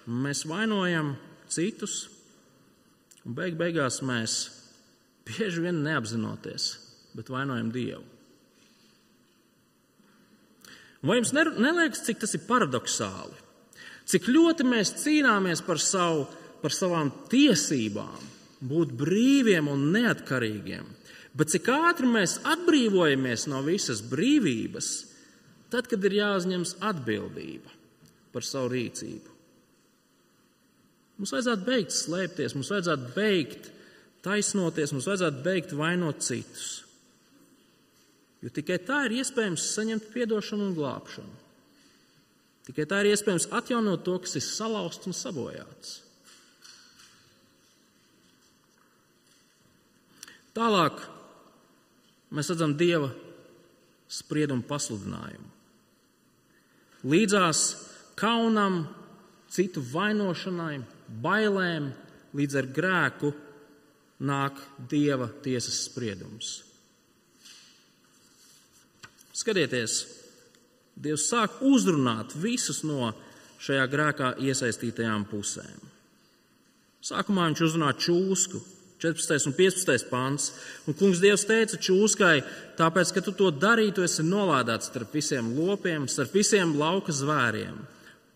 Mēs 0.07 0.45
vainojam 0.47 1.13
citus, 1.51 2.05
un 3.25 3.35
beig 3.35 3.59
beigās 3.59 3.99
mēs 4.07 4.37
bieži 5.27 5.65
vien 5.65 5.83
neapzinoties, 5.83 6.71
bet 7.17 7.31
vainojam 7.31 7.73
Dievu. 7.75 8.10
Vai 11.01 11.17
jums 11.17 11.33
neliekas, 11.33 12.03
cik 12.05 12.21
tas 12.21 12.35
ir 12.37 12.43
paradoxāli? 12.45 13.37
Cik 14.11 14.27
ļoti 14.29 14.65
mēs 14.67 14.93
cīnāmies 15.01 15.63
par, 15.65 15.79
savu, 15.81 16.27
par 16.61 16.73
savām 16.75 17.09
tiesībām, 17.31 18.27
būt 18.61 18.93
brīviem 18.97 19.69
un 19.71 19.87
neatkarīgiem, 19.95 20.85
bet 21.37 21.53
cik 21.53 21.69
ātri 21.73 22.09
mēs 22.09 22.37
atbrīvojamies 22.45 23.47
no 23.49 23.63
visas 23.65 24.03
brīvības, 24.05 24.91
tad, 25.73 25.87
kad 25.89 26.03
ir 26.05 26.19
jāuzņemas 26.19 26.77
atbildība 26.85 27.71
par 28.33 28.45
savu 28.45 28.73
rīcību. 28.75 29.31
Mums 31.21 31.33
vajadzētu 31.35 31.67
beigt 31.67 31.93
slēpties, 31.93 32.55
mums 32.57 32.71
vajadzētu 32.73 33.11
beigt 33.15 33.67
taisnoties, 34.25 34.93
mums 34.93 35.09
vajadzētu 35.09 35.43
beigt 35.45 35.75
vainot 35.77 36.23
citus. 36.25 36.81
Jo 38.41 38.49
tikai 38.49 38.79
tā 38.81 39.03
ir 39.05 39.19
iespējams 39.21 39.67
saņemt 39.75 40.15
atdošanu 40.17 40.69
un 40.69 40.77
glābšanu. 40.77 41.35
Tikai 42.65 42.85
tā 42.89 43.01
ir 43.01 43.11
iespējams 43.11 43.49
atjaunot 43.57 44.03
to, 44.05 44.15
kas 44.21 44.37
ir 44.37 44.45
salauzts 44.45 45.09
un 45.09 45.17
sabojāts. 45.17 45.99
Tālāk 50.55 50.99
mēs 52.35 52.49
redzam 52.51 52.75
Dieva 52.77 53.09
spriedumu 54.11 54.65
pasludinājumu. 54.67 55.47
Līdzās 57.07 57.61
kaunam, 58.19 58.83
citu 59.49 59.81
vainošanai, 59.81 60.81
bailēm, 61.23 61.87
līdz 62.37 62.59
ar 62.59 62.67
grēku 62.75 63.31
nāk 64.21 64.59
Dieva 64.91 65.31
tiesas 65.41 65.81
spriedums. 65.87 66.70
Skatieties, 69.41 70.01
Dievs 71.01 71.29
sāk 71.31 71.61
uzrunāt 71.65 72.35
visus 72.37 72.83
no 72.85 73.09
šajā 73.63 73.87
grēkā 73.89 74.35
iesaistītajām 74.43 75.23
pusēm. 75.31 75.87
Sākumā 77.01 77.47
viņš 77.49 77.63
uzrunā 77.65 77.93
čūsku, 77.97 78.59
14. 79.01 79.47
un 79.49 79.55
15. 79.57 80.09
pāns. 80.11 80.51
Un 80.85 80.93
kungs 80.97 81.21
Dievs 81.23 81.47
teica 81.49 81.79
čūskai, 81.81 82.43
tāpēc, 82.77 83.15
ka 83.15 83.23
tu 83.25 83.33
to 83.33 83.49
darīji, 83.49 83.95
tu 83.97 84.05
esi 84.05 84.25
nolādēts 84.25 84.91
starp 84.91 85.15
visiem 85.17 85.49
lopiem, 85.57 86.05
starp 86.05 86.35
visiem 86.37 86.75
lauka 86.77 87.15
zvēriem. 87.15 87.79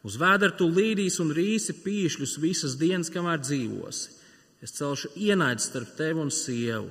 Uz 0.05 0.17
vēdera 0.21 0.57
tu 0.57 0.69
līdīs 0.69 1.19
un 1.21 1.33
rīsi 1.37 1.77
pīšļus 1.85 2.37
visas 2.41 2.77
dienas, 2.81 3.13
kamēr 3.13 3.41
dzīvosi. 3.45 4.15
Es 4.65 4.73
celšu 4.73 5.13
ienaidu 5.21 5.61
starp 5.61 5.93
tevi 5.97 6.23
un 6.23 6.31
sievu, 6.33 6.89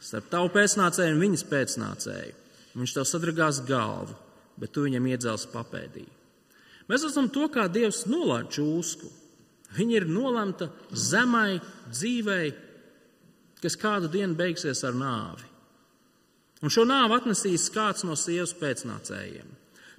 starp 0.00 0.30
tavu 0.32 0.48
pēcnācēju 0.54 1.12
un 1.12 1.20
viņas 1.26 1.44
pēcnācēju. 1.50 2.41
Viņš 2.72 2.94
tev 2.96 3.06
sadragās 3.08 3.60
galvu, 3.68 4.14
bet 4.60 4.72
tu 4.72 4.86
viņam 4.86 5.08
iedzels 5.12 5.44
papēdī. 5.52 6.06
Mēs 6.88 7.04
redzam 7.06 7.28
to, 7.32 7.46
kā 7.52 7.68
Dievs 7.72 8.04
nolaiž 8.10 8.50
čūsku. 8.56 9.10
Viņa 9.72 9.96
ir 9.96 10.08
nolemta 10.08 10.68
zemai 10.92 11.60
dzīvei, 11.88 12.50
kas 13.62 13.78
kādu 13.80 14.10
dienu 14.12 14.36
beigsies 14.36 14.82
ar 14.84 14.96
nāvi. 14.96 15.46
Un 16.62 16.70
šo 16.70 16.84
nāvi 16.86 17.16
atnesīs 17.16 17.70
kāds 17.74 18.04
no 18.06 18.16
sievas 18.18 18.52
pēcnācējiem. 18.58 19.48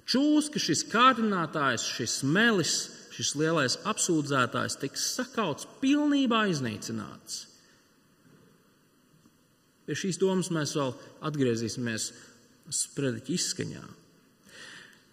Čūska, 0.08 0.60
šis 0.60 0.84
kārdinātājs, 0.92 1.86
šis 1.96 2.18
melis, 2.28 2.76
šis 3.14 3.32
lielais 3.40 3.78
apsūdzētājs 3.88 4.78
tiks 4.80 5.08
sakauts, 5.16 5.68
pilnībā 5.80 6.44
iznīcināts. 6.52 7.44
Pie 9.84 9.96
šīs 9.98 10.20
domas 10.20 10.48
mēs 10.52 10.72
vēl 10.76 10.94
atgriezīsimies 11.28 12.10
sprediķa 12.72 13.34
izskaņā. 13.34 13.84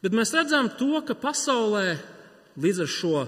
Bet 0.02 0.16
mēs 0.18 0.34
redzam 0.34 0.70
to, 0.80 1.02
ka 1.06 1.16
pasaulē 1.18 1.98
līdz 2.62 2.84
ar 2.86 2.92
šo 2.92 3.24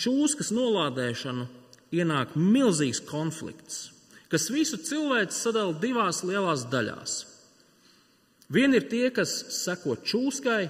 čūskas 0.00 0.52
nolādēšanu 0.56 1.46
ienāk 1.92 2.36
milzīgs 2.38 3.02
konflikts, 3.08 3.90
kas 4.30 4.48
visu 4.52 4.78
cilvēku 4.80 5.34
sadala 5.34 5.74
divās 5.82 6.22
lielās 6.24 6.64
daļās. 6.70 7.16
Vieni 8.50 8.80
ir 8.80 8.88
tie, 8.90 9.04
kas 9.14 9.34
seko 9.60 9.98
čūskai 10.00 10.62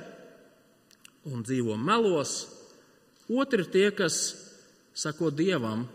un 1.30 1.44
dzīvo 1.44 1.76
melos, 1.80 2.44
otri 3.30 3.64
ir 3.64 3.70
tie, 3.72 3.86
kas 3.96 4.18
seko 4.96 5.30
dievam 5.32 5.86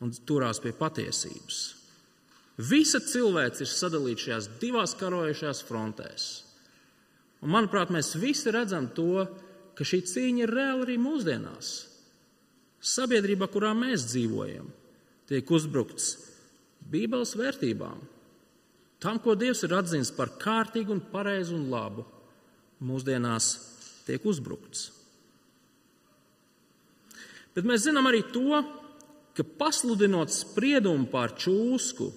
un 0.00 0.14
turās 0.24 0.60
pie 0.62 0.72
patiesības. 0.76 1.77
Visa 2.58 2.98
cilvēks 2.98 3.62
ir 3.62 3.70
sadalīta 3.70 4.24
šajās 4.24 4.48
divās 4.58 4.96
karojošajās 4.98 5.60
frontēs. 5.68 6.24
Un, 7.38 7.52
manuprāt, 7.54 7.92
mēs 7.94 8.16
visi 8.18 8.50
redzam 8.50 8.88
to, 8.96 9.28
ka 9.78 9.86
šī 9.86 10.00
cīņa 10.10 10.42
ir 10.42 10.54
reāla 10.56 10.82
arī 10.82 10.96
mūsdienās. 10.98 11.70
Sabiedrībā, 12.82 13.46
kurā 13.50 13.70
mēs 13.78 14.08
dzīvojam, 14.10 14.66
tiek 15.30 15.50
uzbrukts 15.54 16.16
Bībeles 16.88 17.34
vērtībām, 17.38 17.98
tam, 19.02 19.18
ko 19.22 19.34
Dievs 19.38 19.62
ir 19.66 19.74
atzīmis 19.78 20.10
par 20.16 20.34
kārtīgu, 20.40 20.94
un 20.94 21.02
pareizu 21.12 21.54
un 21.54 21.68
labu, 21.70 22.06
mūsdienās 22.82 23.50
tiek 24.06 24.24
uzbrukts. 24.26 24.88
Bet 27.54 27.66
mēs 27.66 27.84
zinām 27.86 28.06
arī 28.10 28.22
to, 28.34 28.62
ka 29.34 29.46
pasludinot 29.58 30.32
spriedumu 30.34 31.06
pār 31.10 31.34
čūsku, 31.38 32.08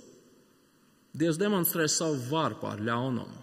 Dievs 1.21 1.38
demonstrē 1.38 1.86
savu 1.91 2.17
varu 2.31 2.57
pār 2.62 2.81
ļaunumu. 2.81 3.41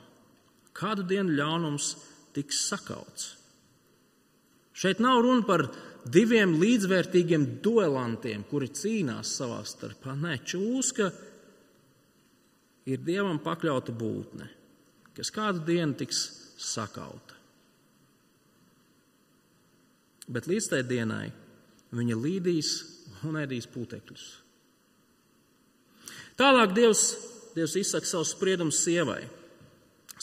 Kādu 0.75 1.05
dienu 1.07 1.37
ļaunums 1.39 1.93
tiks 2.35 2.65
sakauts? 2.71 3.33
Šeit 4.79 5.01
nav 5.03 5.23
runa 5.25 5.43
par 5.47 5.65
diviem 6.07 6.57
līdzvērtīgiem 6.61 7.47
duelantiem, 7.63 8.45
kuri 8.51 8.71
cīnās 8.71 9.33
savā 9.41 9.63
starpā. 9.67 10.15
Nē, 10.19 10.37
čūska 10.47 11.09
ir 12.89 13.03
dievam 13.05 13.41
pakļauta 13.43 13.95
būtne, 13.95 14.47
kas 15.17 15.33
kādu 15.35 15.65
dienu 15.67 15.99
tiks 15.99 16.23
sakauta. 16.59 17.37
Bet 20.29 20.47
līdz 20.51 20.69
tai 20.71 20.83
dienai 20.85 21.27
viņa 21.97 22.19
līdīs 22.21 22.71
un 23.29 23.39
ēdīs 23.41 23.67
putekļus. 23.73 24.27
Tālāk 26.39 26.75
Dievs 26.77 27.03
Dievs 27.59 27.75
izsaka 27.75 28.07
savu 28.07 28.25
spriedumu 28.25 28.71
sievai. 28.71 29.25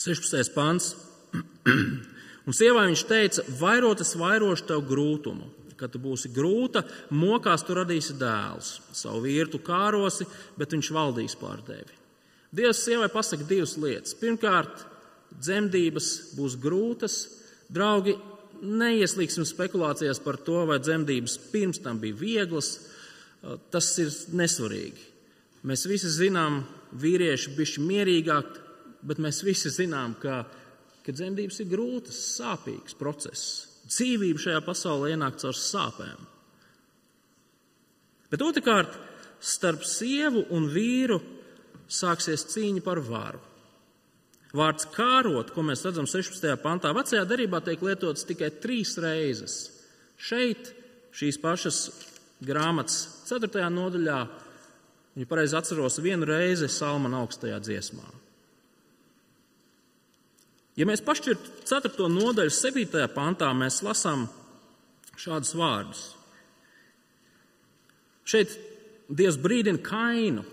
16. 0.00 0.54
pāns. 0.54 0.94
Un 2.46 2.54
sievai 2.56 2.86
viņš 2.88 3.02
teica, 3.10 3.42
vairotas 3.60 4.14
vairošu 4.16 4.64
tev 4.70 4.84
grūtumu. 4.88 5.50
Kad 5.76 5.92
tu 5.92 6.00
būsi 6.00 6.30
grūta, 6.32 6.80
mokās 7.12 7.66
tu 7.66 7.74
radīsi 7.76 8.16
dēlus. 8.16 8.78
Savu 8.96 9.26
vīru 9.26 9.60
kārosi, 9.60 10.24
bet 10.56 10.72
viņš 10.72 10.88
valdīs 10.96 11.36
pār 11.36 11.60
tevi. 11.66 11.98
Dievs 12.56 12.80
sievai 12.86 13.10
pasaka 13.12 13.44
divas 13.44 13.74
lietas. 13.76 14.14
Pirmkārt, 14.16 14.86
dzemdības 15.36 16.08
būs 16.38 16.56
grūtas. 16.62 17.18
Draugi, 17.68 18.14
neieslīgsim 18.62 19.44
spekulācijās 19.44 20.22
par 20.24 20.40
to, 20.40 20.62
vai 20.70 20.80
dzemdības 20.80 21.36
pirms 21.52 21.84
tam 21.84 22.00
bija 22.00 22.16
vieglas. 22.16 22.78
Tas 23.68 23.90
ir 24.00 24.08
nesvarīgi. 24.32 25.12
Mēs 25.66 25.84
visi 25.90 26.08
zinām, 26.14 26.62
vīrieši 27.00 27.54
bišķi 27.56 27.84
mierīgāk, 27.86 28.60
bet 29.06 29.20
mēs 29.22 29.42
visi 29.46 29.72
zinām, 29.72 30.16
ka, 30.20 30.44
ka 31.04 31.14
dzemdības 31.14 31.60
ir 31.62 31.70
grūtas, 31.70 32.20
sāpīgs 32.38 32.96
process. 32.98 33.66
Dzīvība 33.86 34.42
šajā 34.42 34.62
pasaulē 34.66 35.12
ienāk 35.14 35.38
caur 35.42 35.56
sāpēm. 35.56 36.24
Bet 38.32 38.42
otrkārt, 38.42 38.96
starp 39.38 39.84
sievu 39.86 40.46
un 40.56 40.66
vīru 40.72 41.20
sāksies 41.86 42.48
cīņa 42.50 42.82
par 42.82 43.00
varu. 43.06 43.42
Vārds 44.56 44.88
kārot, 44.94 45.50
ko 45.52 45.62
mēs 45.66 45.84
redzam 45.84 46.06
16. 46.08 46.48
pantā, 46.62 46.92
vecajā 46.96 47.26
darbā 47.28 47.60
tiek 47.64 47.82
lietots 47.84 48.24
tikai 48.26 48.50
trīs 48.62 48.94
reizes. 49.02 49.56
Šeit 50.16 50.72
šīs 51.16 51.38
pašas 51.42 51.80
grāmatas 52.44 53.26
4. 53.28 53.68
nodaļā 53.72 54.20
Ja 55.16 55.24
pareizi 55.28 55.56
atceros, 55.56 55.96
vienu 56.04 56.28
reizi 56.28 56.68
Salmana 56.68 57.22
augstajā 57.24 57.56
dziesmā. 57.64 58.04
Ja 60.76 60.84
mēs 60.84 61.00
pašķirtu 61.00 61.64
4. 61.64 62.08
nodaļu, 62.12 62.52
7. 62.52 63.06
pantā, 63.14 63.48
mēs 63.56 63.80
lasām 63.84 64.26
šādus 65.16 65.54
vārdus. 65.56 66.02
Šeit 68.28 68.52
Dievs 69.06 69.38
brīdina 69.40 69.80
kainu, 69.86 70.44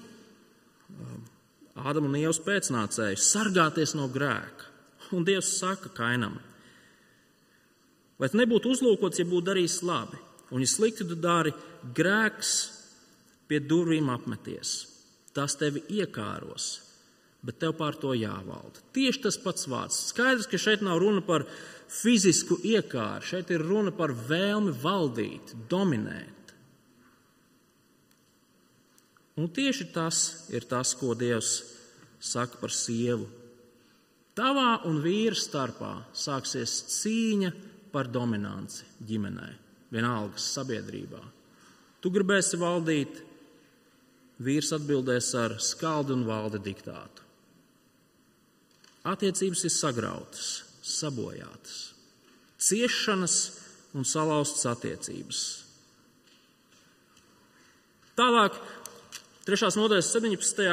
Ādama 1.73 2.05
un 2.05 2.19
Ievas 2.19 2.37
pēcnācēju, 2.45 3.17
sargāties 3.17 3.95
no 3.97 4.05
grēka. 4.13 4.69
Un 5.17 5.25
Dievs 5.25 5.49
saka 5.57 5.89
Kainam, 5.93 6.37
vai 8.21 8.29
nebūtu 8.31 8.71
uzlūkots, 8.71 9.19
ja 9.19 9.25
būtu 9.27 9.47
darījis 9.49 9.81
labi, 9.85 10.19
un 10.53 10.63
ja 10.63 10.69
slikti 10.69 11.05
tu 11.09 11.17
dari, 11.19 11.51
grēks 11.97 12.53
pie 13.47 13.59
durvīm 13.63 14.09
apmeties. 14.13 14.73
Tas 15.33 15.57
tevi 15.57 15.81
iekāros, 15.89 16.67
bet 17.43 17.59
tev 17.61 17.75
pār 17.79 17.97
to 17.99 18.13
jāvalda. 18.15 18.83
Tieši 18.95 19.23
tas 19.25 19.39
pats 19.41 19.67
vārds. 19.69 19.99
Skaidrs, 20.11 20.47
ka 20.49 20.59
šeit 20.61 20.85
nav 20.85 21.01
runa 21.01 21.23
par 21.25 21.47
fizisku 21.89 22.59
iekāru, 22.63 23.25
šeit 23.25 23.51
ir 23.53 23.65
runa 23.65 23.93
par 23.95 24.13
vēlmi 24.13 24.73
valdīt, 24.83 25.55
dominēt. 25.69 26.53
Un 29.41 29.49
tieši 29.49 29.89
tas 29.93 30.47
ir 30.53 30.67
tas, 30.69 30.93
ko 30.93 31.15
Dievs 31.17 31.55
saka 32.21 32.59
par 32.61 32.73
sievu. 32.73 33.25
Tavā 34.37 34.83
un 34.89 34.99
vīra 35.01 35.37
starpā 35.37 35.91
sāksies 36.17 36.79
cīņa 36.89 37.51
par 37.93 38.09
dominanci 38.09 38.85
ģimenē, 39.05 39.49
vienalga 39.93 40.41
sabiedrībā. 40.41 41.21
Tu 42.01 42.11
gribēsi 42.13 42.57
valdīt, 42.61 43.21
vīrs 44.43 44.73
atbildēs 44.75 45.31
ar 45.39 45.57
skaldu 45.63 46.17
un 46.17 46.25
valde 46.27 46.59
diktātu. 46.63 47.23
Attiecības 49.03 49.65
ir 49.67 49.73
sagrautas, 49.73 50.47
sabojātas, 50.83 51.79
ciešanas 52.59 53.37
un 53.97 54.07
salauztas 54.07 54.65
attiecības. 54.71 55.41
Tālāk 58.15 58.55
3. 59.43 59.73
nodaļas 59.75 60.11
17. 60.13 60.69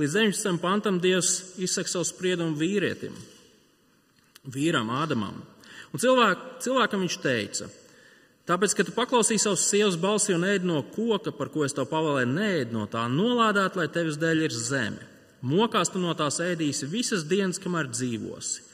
līdz 0.00 0.16
19. 0.16 0.56
pantam 0.62 1.00
Dievs 1.02 1.58
izsaka 1.60 1.92
savu 1.92 2.06
spriedumu 2.08 2.56
vīrietim, 2.56 3.16
vīram, 4.48 4.88
Ādamam. 5.02 5.42
Un 5.90 6.00
cilvēk, 6.00 6.46
cilvēkam 6.64 7.04
viņš 7.04 7.16
teica, 7.20 7.68
tāpēc, 8.50 8.74
ka 8.74 8.86
tu 8.86 8.94
paklausīsi 8.96 9.46
savus 9.46 9.68
sievas 9.70 9.98
balsi 10.00 10.34
un 10.34 10.44
ēd 10.48 10.66
no 10.66 10.82
koka, 10.94 11.32
par 11.36 11.52
ko 11.54 11.62
es 11.66 11.76
tev 11.76 11.86
pavēlēju, 11.92 12.32
neēd 12.34 12.74
no 12.74 12.88
tā, 12.90 13.06
nolādēt, 13.12 13.78
lai 13.78 13.86
tevis 13.92 14.18
dēļ 14.20 14.42
ir 14.48 14.56
zeme. 14.56 15.06
Mokās 15.46 15.92
tu 15.94 16.02
no 16.02 16.12
tās 16.18 16.36
ēdīsi 16.44 16.88
visas 16.90 17.24
dienas, 17.24 17.60
kamēr 17.62 17.88
dzīvosi. 17.88 18.66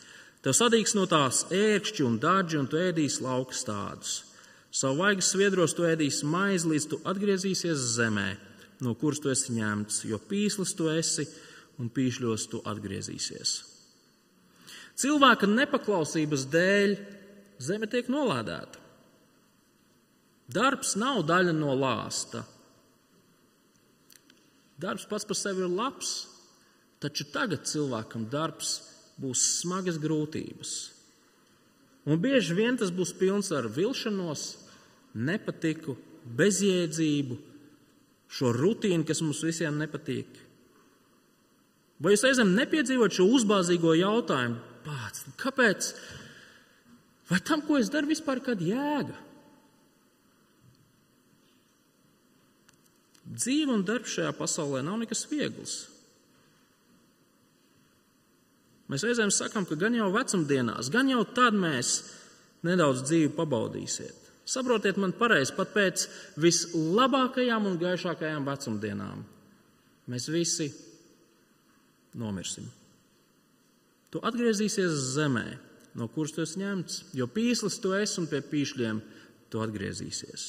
Tev 0.43 0.57
sadīgs 0.57 0.97
no 0.99 1.05
tās 1.11 1.45
ērkšķi 1.55 2.07
un 2.07 2.19
daži, 2.23 2.59
un 2.59 2.67
tu 2.71 2.81
ēdīsi 2.81 3.23
lauka 3.23 3.55
stādus. 3.55 4.25
Savu 4.75 5.05
vaigas 5.05 5.31
sviedros 5.31 5.75
tu 5.77 5.87
ēdīsi 5.87 6.27
maizi, 6.27 6.69
līdz 6.73 6.89
tu 6.91 7.01
atgriezīsies 7.07 7.87
zemē 7.95 8.31
no 8.81 8.95
kuras 8.95 9.21
tu 9.23 9.31
esi 9.33 9.55
ņemts, 9.57 10.05
jo 10.11 10.19
pīslis 10.21 10.75
tu 10.77 10.91
esi 10.93 11.27
un 11.81 11.91
pīšļos 11.93 12.49
tu 12.53 12.62
atgriezīsies. 12.67 13.55
Cilvēka 14.97 15.49
nepaklausības 15.51 16.47
dēļ 16.53 16.97
zeme 17.61 17.89
tiek 17.93 18.09
nolādēta. 18.12 18.81
Darbs 20.47 20.95
nav 20.99 21.25
daļa 21.27 21.55
no 21.57 21.75
lāsta. 21.75 22.45
Darbs 24.79 25.07
pats 25.09 25.27
par 25.27 25.39
sevi 25.39 25.65
ir 25.65 25.73
labs, 25.73 26.27
taču 27.01 27.27
tagad 27.33 27.65
cilvēkam 27.67 28.29
darbs 28.31 28.77
būs 29.21 29.43
smagas 29.63 29.99
grūtības. 29.99 30.75
Un 32.07 32.21
bieži 32.23 32.55
vien 32.55 32.77
tas 32.79 32.93
būs 32.95 33.15
pilns 33.19 33.51
ar 33.57 33.67
vilšanos, 33.73 34.45
nepatiku, 35.17 35.97
bezjēdzību, 36.39 37.39
šo 38.31 38.53
rutīnu, 38.55 39.07
kas 39.09 39.23
mums 39.25 39.43
visiem 39.47 39.81
nepatīk? 39.81 40.29
Vai 41.99 42.13
jūs 42.13 42.27
reizēm 42.29 42.53
nepiedzīvot 42.55 43.17
šo 43.17 43.27
uzbāzīgo 43.39 43.97
jautājumu, 43.97 44.61
pats, 44.85 45.25
kāpēc? 45.41 45.93
Vai 47.31 47.41
tam, 47.43 47.65
ko 47.67 47.81
es 47.81 47.91
daru, 47.91 48.13
vispār 48.13 48.39
ir 48.39 48.47
kāda 48.51 48.69
jēga? 48.71 49.17
Dzīve 53.27 53.75
un 53.75 53.83
darbs 53.87 54.15
šajā 54.15 54.33
pasaulē 54.39 54.85
nav 54.87 55.01
nekas 55.03 55.25
viegls. 55.31 55.77
Mēs 58.87 59.03
reizēm 59.03 59.33
sakām, 59.35 59.67
ka 59.67 59.75
gan 59.79 59.97
jau 59.99 60.12
vecumdienās, 60.15 60.93
gan 60.95 61.11
jau 61.11 61.25
tad 61.35 61.57
mēs 61.59 61.97
nedaudz 62.67 63.03
dzīvi 63.09 63.33
pabaudīsiet. 63.35 64.23
Saprotiet 64.47 64.99
man 65.03 65.11
pareizi, 65.19 65.57
pat 65.57 65.73
pēc 65.75 66.05
vislabākajām 66.39 67.67
un 67.67 67.81
gaišākajām 67.81 68.47
vecumdienām 68.47 69.25
mēs 70.07 70.29
visi 70.31 70.69
nomirsim. 72.15 72.69
Tu 74.15 74.23
atgriezīsies 74.23 74.95
zemē, 75.17 75.49
no 75.99 76.07
kuras 76.15 76.37
tu 76.37 76.45
esi 76.47 76.62
ņemts, 76.62 77.01
jo 77.19 77.27
pīslis 77.27 77.81
tu 77.83 77.91
esi 77.99 78.21
un 78.23 78.31
pie 78.31 78.39
pīšļiem 78.47 79.03
tu 79.51 79.65
atgriezīsies. 79.67 80.47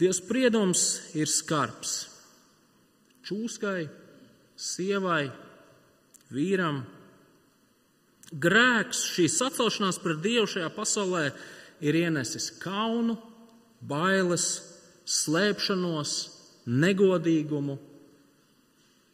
Dievs 0.00 0.22
spriedums 0.22 0.82
ir 1.18 1.30
skarbs. 1.30 1.94
Čūskai, 3.26 3.86
sievai, 4.58 5.26
vīram, 6.32 6.82
grēks, 8.32 9.04
šī 9.14 9.28
sacelšanās 9.30 10.00
pret 10.02 10.22
Dievu 10.24 10.48
šajā 10.50 10.70
pasaulē 10.74 11.26
ir 11.84 11.98
ienesis 11.98 12.50
kaunu, 12.62 13.18
bailes, 13.82 14.46
slēpšanos, 15.08 16.12
negodīgumu, 16.70 17.76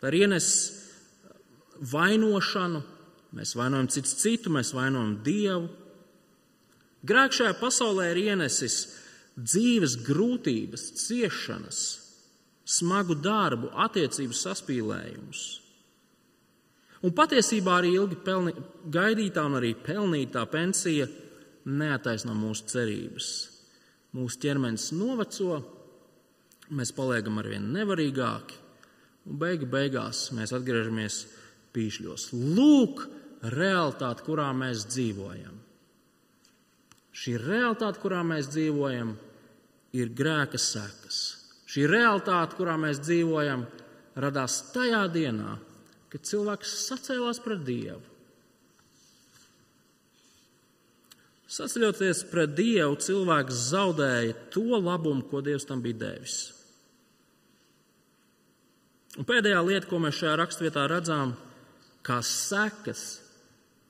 tā 0.01 0.13
ir 0.13 0.23
ienesis 0.23 0.85
vainošanu, 1.93 2.83
mēs 3.37 3.55
vainojam 3.59 3.89
citu 3.93 4.15
citu, 4.21 4.53
mēs 4.53 4.73
vainojam 4.77 5.19
Dievu. 5.25 5.69
Grēks 7.09 7.41
šajā 7.41 7.55
pasaulē 7.61 8.11
ir 8.13 8.23
ienesis 8.33 8.81
dzīves 9.39 9.97
grūtības, 10.07 10.85
ciešanas, 10.99 11.81
smagu 12.69 13.17
darbu, 13.23 13.71
attiecību 13.87 14.37
saspīlējumus. 14.37 15.45
Un 17.07 17.15
patiesībā 17.15 17.79
arī 17.79 17.93
ilgi 17.95 18.19
pelni, 18.27 18.53
gaidītā 18.91 19.45
un 19.47 19.59
arī 19.61 19.75
pelnītā 19.79 20.43
pensija 20.51 21.07
neataisno 21.69 22.35
mūsu 22.35 22.67
cerības. 22.73 23.29
Mūsu 24.19 24.41
ķermenis 24.43 24.89
noveco, 24.97 25.61
mēs 26.75 26.91
paliekam 26.97 27.39
arvien 27.39 27.69
nevarīgāki, 27.77 28.59
un 29.29 29.39
beigu 29.39 29.69
beigās 29.71 30.27
mēs 30.35 30.55
atgriežamies 30.57 31.21
pīšļos. 31.77 32.33
Lūk, 32.35 33.05
realitāte, 33.55 34.25
kurā 34.27 34.51
mēs 34.57 34.89
dzīvojam. 34.91 35.55
Šī 37.19 37.37
realitāte, 37.43 38.01
kurā 38.03 38.25
mēs 38.27 38.51
dzīvojam, 38.51 39.15
ir 39.15 39.28
grēka 39.95 40.59
sekas. 40.61 41.19
Šī 41.69 41.87
realitāte, 41.89 42.57
kurā 42.57 42.77
mēs 42.81 43.01
dzīvojam, 43.05 43.67
radās 44.19 44.61
tajā 44.75 45.05
dienā, 45.13 45.57
kad 46.09 46.25
cilvēks 46.25 46.75
sacēlās 46.89 47.41
pret 47.45 47.65
Dievu. 47.67 48.05
Saceļoties 51.49 52.27
pret 52.29 52.53
Dievu, 52.57 52.97
cilvēks 53.01 53.69
zaudēja 53.71 54.37
to 54.53 54.81
labumu, 54.81 55.25
ko 55.31 55.41
Dievs 55.45 55.65
tam 55.69 55.81
bija 55.85 56.01
devis. 56.05 56.39
Un 59.19 59.27
pēdējā 59.27 59.61
lieta, 59.65 59.89
ko 59.89 59.99
mēs 60.03 60.21
šajā 60.21 60.37
raksturvietā 60.39 60.85
redzam, 60.91 61.33
kā 62.07 62.21
sekas 62.25 63.23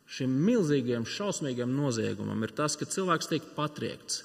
šim 0.09 0.33
milzīgajam, 0.47 1.05
šausmīgam 1.05 1.75
noziegumam, 1.77 2.41
ir 2.47 2.55
tas, 2.57 2.79
ka 2.79 2.89
cilvēks 2.89 3.29
tiek 3.29 3.51
patriekts 3.59 4.23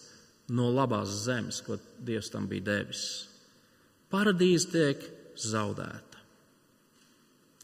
no 0.53 0.69
labās 0.73 1.23
zemes, 1.25 1.61
ko 1.65 1.79
Dievs 2.03 2.31
tam 2.33 2.47
bija 2.49 2.67
devis. 2.69 3.03
Paradīze 4.13 4.69
tiek 4.73 5.03
zaudēta. 5.39 6.21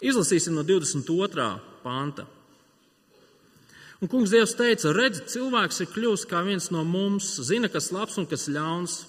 Izlasīsim 0.02 0.56
no 0.56 0.63
22. 0.63 1.47
panta. 1.84 2.25
Un 3.99 4.08
kungs 4.08 4.32
Dievs 4.32 4.56
teica, 4.56 4.93
redzi, 4.95 5.25
cilvēks 5.34 5.82
ir 5.84 5.89
kļuvis 5.91 6.23
kā 6.30 6.39
viens 6.47 6.69
no 6.71 6.86
mums, 6.88 7.34
zina, 7.43 7.67
kas 7.67 7.91
labs 7.91 8.15
un 8.17 8.28
kas 8.30 8.47
ļauns. 8.47 9.02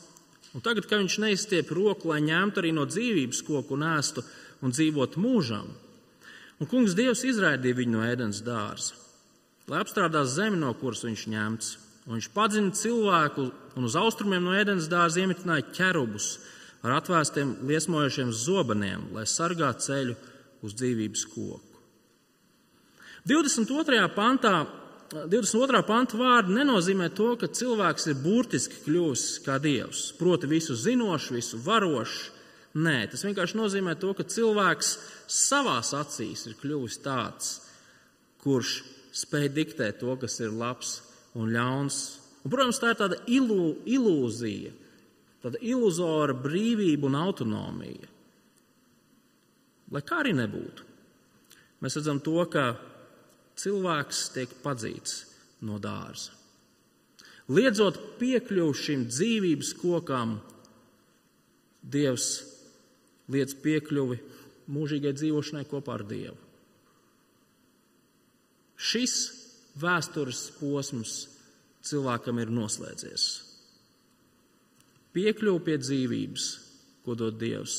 Un 0.50 0.64
tagad, 0.64 0.88
kad 0.90 0.98
viņš 0.98 1.20
neizstiep 1.22 1.70
roku, 1.70 2.10
lai 2.10 2.18
ņemtu 2.26 2.58
arī 2.58 2.72
no 2.74 2.88
dzīvības 2.90 3.44
koku 3.46 3.76
un 3.76 3.86
ēstu 3.86 4.24
un 4.66 4.74
dzīvot 4.74 5.14
mūžam, 5.16 5.68
un 6.58 6.68
kungs 6.68 6.96
Dievs 6.98 7.22
izraidīja 7.24 7.78
viņu 7.78 7.94
no 7.94 8.02
ēdienas 8.04 8.42
dārza, 8.44 8.98
lai 9.70 9.78
apstrādās 9.80 10.34
zemi, 10.34 10.58
no 10.58 10.74
kuras 10.74 11.06
viņš 11.06 11.22
ņemts. 11.30 11.70
Un 12.08 12.16
viņš 12.16 12.28
padzina 12.34 12.74
cilvēku 12.74 13.46
un 13.76 13.86
uz 13.88 13.96
austrumiem 13.98 14.44
no 14.44 14.56
ēdienas 14.56 14.88
dārza 14.90 15.22
iemitināja 15.22 15.68
ķerubus 15.76 16.32
ar 16.86 16.96
atvēstiem 16.98 17.58
liesmojošiem 17.68 18.32
zobeniem, 18.32 19.10
lai 19.14 19.26
sargātu 19.28 19.86
ceļu 19.88 20.16
uz 20.64 20.76
dzīvības 20.76 21.24
koku. 21.34 21.80
22. 23.28 24.02
pantā 24.16 24.54
22. 25.10 25.80
panta 25.88 26.14
vārdi 26.14 26.54
nenozīmē 26.54 27.08
to, 27.18 27.32
ka 27.34 27.48
cilvēks 27.50 28.04
ir 28.12 28.20
burtiski 28.22 28.84
kļuvis 28.84 29.24
kā 29.42 29.56
dievs, 29.58 30.12
proti, 30.14 30.46
visu 30.46 30.76
zinošs, 30.78 31.32
visu 31.34 31.58
varošs, 31.64 32.20
Nē, 32.70 33.08
tas 33.10 33.24
vienkārši 33.26 33.58
nozīmē 33.58 33.96
to, 33.98 34.12
ka 34.14 34.22
cilvēks 34.22 34.92
savās 35.26 35.90
acīs 35.98 36.44
ir 36.46 36.54
kļuvis 36.60 37.00
tāds, 37.02 37.56
kurš 38.44 38.76
spēj 39.10 39.48
diktēt 39.56 39.98
to, 39.98 40.14
kas 40.14 40.38
ir 40.38 40.54
labs 40.54 41.00
un 41.34 41.50
ļauns. 41.50 42.19
Un, 42.40 42.48
protams, 42.52 42.80
tā 42.80 42.94
ir 42.94 43.00
tāda 43.00 43.18
ilū, 43.28 43.64
ilūzija, 43.84 44.72
tāda 45.44 45.60
iluzora 45.60 46.36
brīvība 46.36 47.08
un 47.10 47.18
autonomija. 47.20 48.08
Lai 49.90 50.02
kā 50.06 50.20
arī 50.22 50.32
nebūtu, 50.38 50.86
mēs 51.82 51.98
redzam 51.98 52.20
to, 52.24 52.38
ka 52.52 52.70
cilvēks 53.60 54.28
tiek 54.36 54.52
padzīts 54.64 55.24
no 55.66 55.80
dārza. 55.82 56.36
Liedzot 57.50 57.98
piekļuvu 58.20 58.76
šim 58.78 59.08
dzīvības 59.10 59.74
kokam, 59.80 60.38
Dievs 61.80 62.26
liedz 63.32 63.54
piekļuvi 63.64 64.18
mūžīgai 64.70 65.14
dzīvošanai 65.16 65.64
kopā 65.68 65.96
ar 65.96 66.04
Dievu. 66.06 66.36
Šis 68.80 69.14
vēstures 69.80 70.42
posms 70.58 71.14
cilvēkam 71.86 72.40
ir 72.42 72.52
noslēdzies. 72.52 73.28
Piekļuve 75.14 75.62
pie 75.66 75.78
dzīvības, 75.80 76.50
ko 77.04 77.16
dod 77.18 77.38
Dievs, 77.40 77.78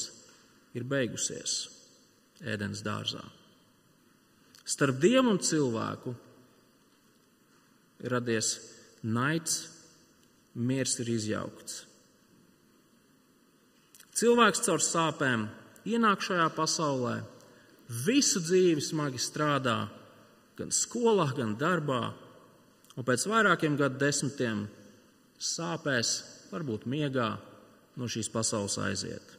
ir 0.75 0.87
beigusies 0.87 1.61
ēdienas 2.41 2.81
dārzā. 2.83 3.21
Starp 4.65 4.99
Dievu 5.01 5.33
un 5.33 5.39
cilvēku 5.43 6.13
ir 8.01 8.13
radies 8.13 8.55
naids, 9.03 9.63
miers 10.55 10.97
ir 10.99 11.11
izjaukts. 11.13 11.85
Cilvēks 14.17 14.63
caur 14.65 14.83
sāpēm 14.83 15.47
ienāk 15.87 16.21
šajā 16.25 16.47
pasaulē, 16.53 17.21
visu 18.05 18.41
dzīvi 18.43 18.83
smagi 18.83 19.21
strādā, 19.21 19.85
gan 20.59 20.73
skolā, 20.75 21.29
gan 21.37 21.55
darbā, 21.59 22.11
un 22.97 23.07
pēc 23.07 23.27
vairākiem 23.31 23.77
gadu 23.79 23.99
desmitiem 24.01 24.65
sāpēs, 25.41 26.15
varbūt 26.51 26.87
miegā, 26.89 27.33
no 27.97 28.07
šīs 28.11 28.29
pasaules 28.31 28.77
aiziet. 28.81 29.37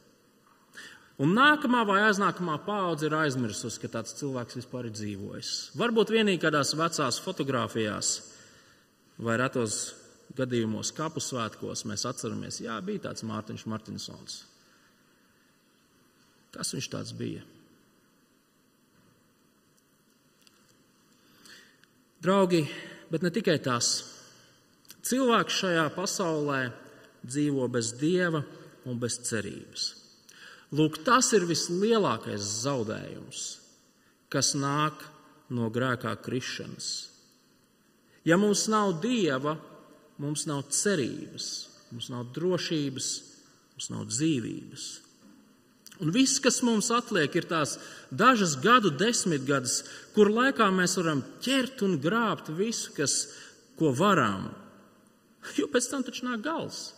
Un 1.21 1.35
nākamā 1.37 1.83
vai 1.85 1.99
aiznākamā 2.07 2.57
paudze 2.65 3.05
ir 3.05 3.13
aizmirsusi, 3.15 3.79
ka 3.83 3.91
tāds 3.99 4.15
cilvēks 4.17 4.57
vispār 4.57 4.89
ir 4.89 4.95
dzīvojis. 4.97 5.51
Varbūt 5.77 6.13
vienīgi 6.15 6.41
kādās 6.41 6.73
vecās 6.77 7.19
fotografijās 7.21 8.15
vai 9.21 9.37
retos 9.37 9.93
gadījumos, 10.33 10.89
kapu 10.97 11.21
svētkos, 11.21 11.85
mēs 11.85 12.07
atceramies, 12.09 12.63
jā, 12.65 12.79
bija 12.81 13.05
tāds 13.09 13.25
Mārtiņš 13.29 13.65
Martinsons. 13.69 14.39
Kas 16.53 16.73
viņš 16.73 16.89
tāds 16.89 17.13
bija? 17.17 17.45
Draugi, 22.23 22.63
bet 23.13 23.21
ne 23.21 23.29
tikai 23.29 23.59
tas. 23.61 23.89
Cilvēks 25.05 25.59
šajā 25.61 25.83
pasaulē 25.93 26.63
dzīvo 27.21 27.67
bez 27.69 27.91
dieva 27.99 28.41
un 28.89 28.97
bez 28.97 29.19
cerības. 29.27 29.91
Lūk, 30.73 31.03
tas 31.05 31.29
ir 31.37 31.45
vislielākais 31.45 32.41
zaudējums, 32.63 33.43
kas 34.33 34.55
nāk 34.57 35.03
no 35.53 35.69
grēkā 35.69 36.15
krišanas. 36.25 36.89
Ja 38.25 38.39
mums 38.41 38.65
nav 38.71 38.95
dieva, 39.03 39.59
mums 40.17 40.47
nav 40.49 40.65
cerības, 40.73 41.51
mums 41.93 42.09
nav 42.09 42.31
drošības, 42.33 43.09
mums 43.75 43.93
nav 43.93 44.07
dzīvības. 44.09 44.87
Un 46.03 46.11
viss, 46.11 46.41
kas 46.43 46.59
mums 46.65 46.89
atliek, 46.91 47.31
ir 47.39 47.47
tās 47.47 47.77
dažas 48.11 48.57
gadu 48.59 48.91
desmitgades, 48.91 49.79
kur 50.15 50.31
laikā 50.33 50.67
mēs 50.75 50.97
varam 50.99 51.21
ķert 51.43 51.85
un 51.87 51.95
grābt 52.03 52.51
visu, 52.57 52.91
kas, 52.97 53.15
ko 53.79 53.93
varam. 53.95 54.49
Jo 55.59 55.69
pēc 55.71 55.87
tam 55.91 56.03
taču 56.03 56.27
nāk 56.27 56.43
gals. 56.43 56.91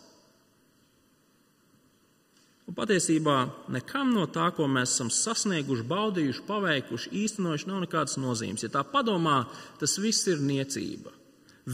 Un 2.66 2.74
patiesībā 2.74 3.36
nekam 3.70 4.10
no 4.10 4.26
tā, 4.26 4.48
ko 4.54 4.66
mēs 4.66 4.96
esam 4.96 5.10
sasnieguši, 5.14 5.86
baudījuši, 5.86 6.44
paveikuši, 6.48 7.14
īstenojuši, 7.22 7.70
nav 7.70 7.84
nekādas 7.84 8.18
nozīmes. 8.18 8.66
Ja 8.66 8.72
tā 8.74 8.82
padomā, 8.90 9.44
tas 9.78 9.94
viss 10.02 10.26
ir 10.26 10.42
niecība. 10.42 11.14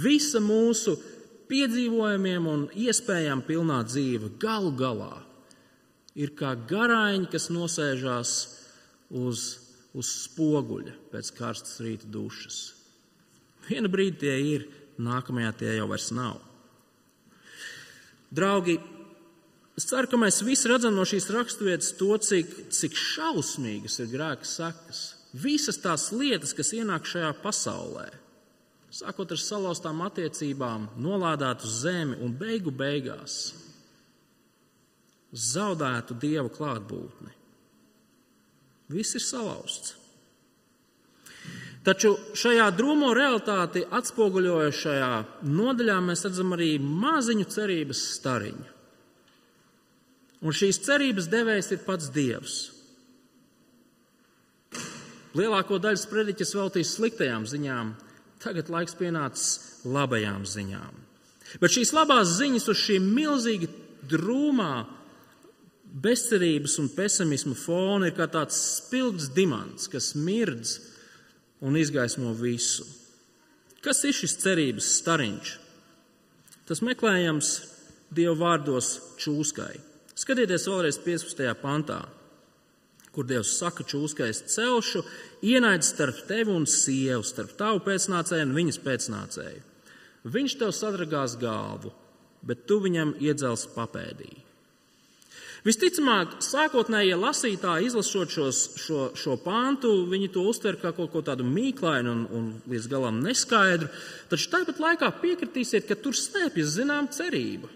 Visa 0.04 0.40
mūsu 0.40 0.98
piedzīvojumiem 1.48 2.48
un 2.48 2.68
iespējām 2.76 3.40
pilnā 3.48 3.80
dzīve 3.88 4.34
galu 4.40 4.76
galā 4.76 5.14
ir 6.18 6.34
kā 6.36 6.52
garāņi, 6.68 7.28
kas 7.32 7.48
nosēžās 7.52 8.36
uz, 9.12 9.42
uz 9.96 10.12
spoguļa 10.26 10.94
pēc 11.12 11.32
karstas 11.36 11.80
rīta 11.84 12.08
dušas. 12.12 12.62
Vienu 13.68 13.90
brīdi 13.92 14.24
tie 14.24 14.34
ir, 14.54 14.66
nākamajā 15.02 15.52
tie 15.60 15.76
jau 15.76 15.88
vairs 15.90 16.10
nav. 16.14 16.40
Draugi, 18.32 18.78
es 19.76 19.86
ceru, 19.88 20.08
ka 20.08 20.20
mēs 20.20 20.40
visi 20.44 20.70
redzam 20.70 20.96
no 20.96 21.04
šīs 21.08 21.28
raksturvietas 21.34 21.92
to, 21.98 22.14
cik, 22.16 22.52
cik 22.72 22.96
šausmīgas 22.98 24.00
ir 24.02 24.12
grēka 24.12 24.48
sekas. 24.48 25.02
Visas 25.32 25.78
tās 25.80 26.10
lietas, 26.12 26.52
kas 26.56 26.74
ienāk 26.76 27.06
šajā 27.08 27.30
pasaulē, 27.40 28.10
sākot 28.92 29.32
ar 29.32 29.40
salauztām 29.40 30.02
attiecībām, 30.04 30.90
nolādētu 31.00 31.68
zemi 31.72 32.18
un 32.20 32.34
beigu 32.36 32.72
beigās 32.72 33.54
zaudētu 35.32 36.16
dieva 36.20 36.48
klātbūtni. 36.52 37.32
Viss 38.92 39.16
ir 39.16 39.24
salauzts. 39.24 39.96
Taču 41.82 42.12
šajā 42.38 42.68
drūmo 42.78 43.10
realitāti 43.16 43.82
atspoguļojošajā 43.90 45.14
nodaļā 45.50 45.96
mēs 46.04 46.22
redzam 46.28 46.52
arī 46.54 46.76
maziņu 46.78 47.48
cerības 47.50 48.02
stariņu. 48.18 48.68
Un 50.42 50.54
šīs 50.54 50.78
cerības 50.82 51.26
devējs 51.30 51.72
ir 51.74 51.82
pats 51.86 52.10
Dievs. 52.14 52.56
Lielāko 55.38 55.78
daļu 55.82 55.98
sprediķis 55.98 56.54
veltīs 56.58 56.94
sliktajām 56.98 57.46
ziņām, 57.48 57.94
tagad 58.42 58.70
laiks 58.70 58.94
pienācis 58.98 59.82
labajām 59.88 60.44
ziņām. 60.46 60.98
Bet 61.62 61.74
šīs 61.74 61.94
labās 61.96 62.36
ziņas 62.38 62.68
uz 62.70 62.78
šī 62.78 62.98
milzīgi 63.02 63.70
drūmā 64.10 64.74
bezcerības 65.92 66.78
un 66.80 66.88
pesimisma 66.94 67.54
fona 67.58 68.08
ir 68.08 68.16
kā 68.16 68.26
tāds 68.32 68.56
spilgts 68.78 69.28
dimants, 69.36 69.88
kas 69.92 70.14
mirdz 70.16 70.78
un 71.62 71.76
izgaismo 71.76 72.32
visu. 72.38 72.86
Kas 73.82 74.04
ir 74.06 74.14
šis 74.16 74.38
cerības 74.40 74.88
stariņš? 75.00 75.52
Tas 76.68 76.82
meklējams 76.86 77.52
Dieva 78.12 78.34
vārdos 78.36 78.98
čūskai. 79.20 79.72
Skatieties 80.12 80.66
vēlreiz 80.68 80.98
15. 81.00 81.46
pantā, 81.62 82.02
kur 83.12 83.24
Dievs 83.28 83.54
saka 83.56 83.86
čūskai, 83.88 84.28
es 84.32 84.42
celšu 84.52 85.00
ienaidzi 85.48 85.88
starp 85.88 86.20
tevi 86.28 86.52
un 86.52 86.68
sievu, 86.68 87.24
starp 87.24 87.56
tavu 87.56 87.80
pēcnācēju 87.86 88.46
un 88.46 88.54
viņas 88.56 88.80
pēcnācēju. 88.84 89.64
Viņš 90.32 90.56
tev 90.60 90.76
sadragās 90.76 91.38
galvu, 91.40 91.90
bet 92.46 92.66
tu 92.68 92.78
viņam 92.84 93.16
iedzels 93.24 93.64
papēdī. 93.74 94.30
Visticamāk, 95.62 96.40
sākotnējie 96.42 97.14
lasītāji, 97.22 97.86
izlasot 97.86 98.32
šos, 98.34 98.60
šo, 98.82 99.02
šo 99.14 99.36
pāntu, 99.44 99.92
viņi 100.10 100.32
to 100.34 100.42
uztver 100.50 100.74
kā 100.80 100.90
kaut 100.96 101.12
ko 101.12 101.22
tādu 101.22 101.46
mīklainu 101.46 102.10
un, 102.10 102.24
un 102.34 102.48
līdz 102.72 102.88
galam 102.90 103.20
neskaidru. 103.22 103.86
Taču 104.32 104.50
tāpat 104.50 104.82
laikā 104.82 105.12
piekritīsiet, 105.22 105.86
ka 105.86 105.94
tur 105.94 106.18
slēpjas 106.18 106.74
zināma 106.80 107.14
cerība. 107.14 107.70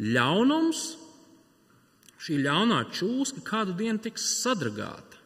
Ļaunums, 0.00 0.86
šī 2.24 2.38
ļaunā 2.46 2.80
čūska 2.96 3.44
kādu 3.44 3.76
dienu 3.76 4.00
tiks 4.00 4.24
sadragāta. 4.40 5.20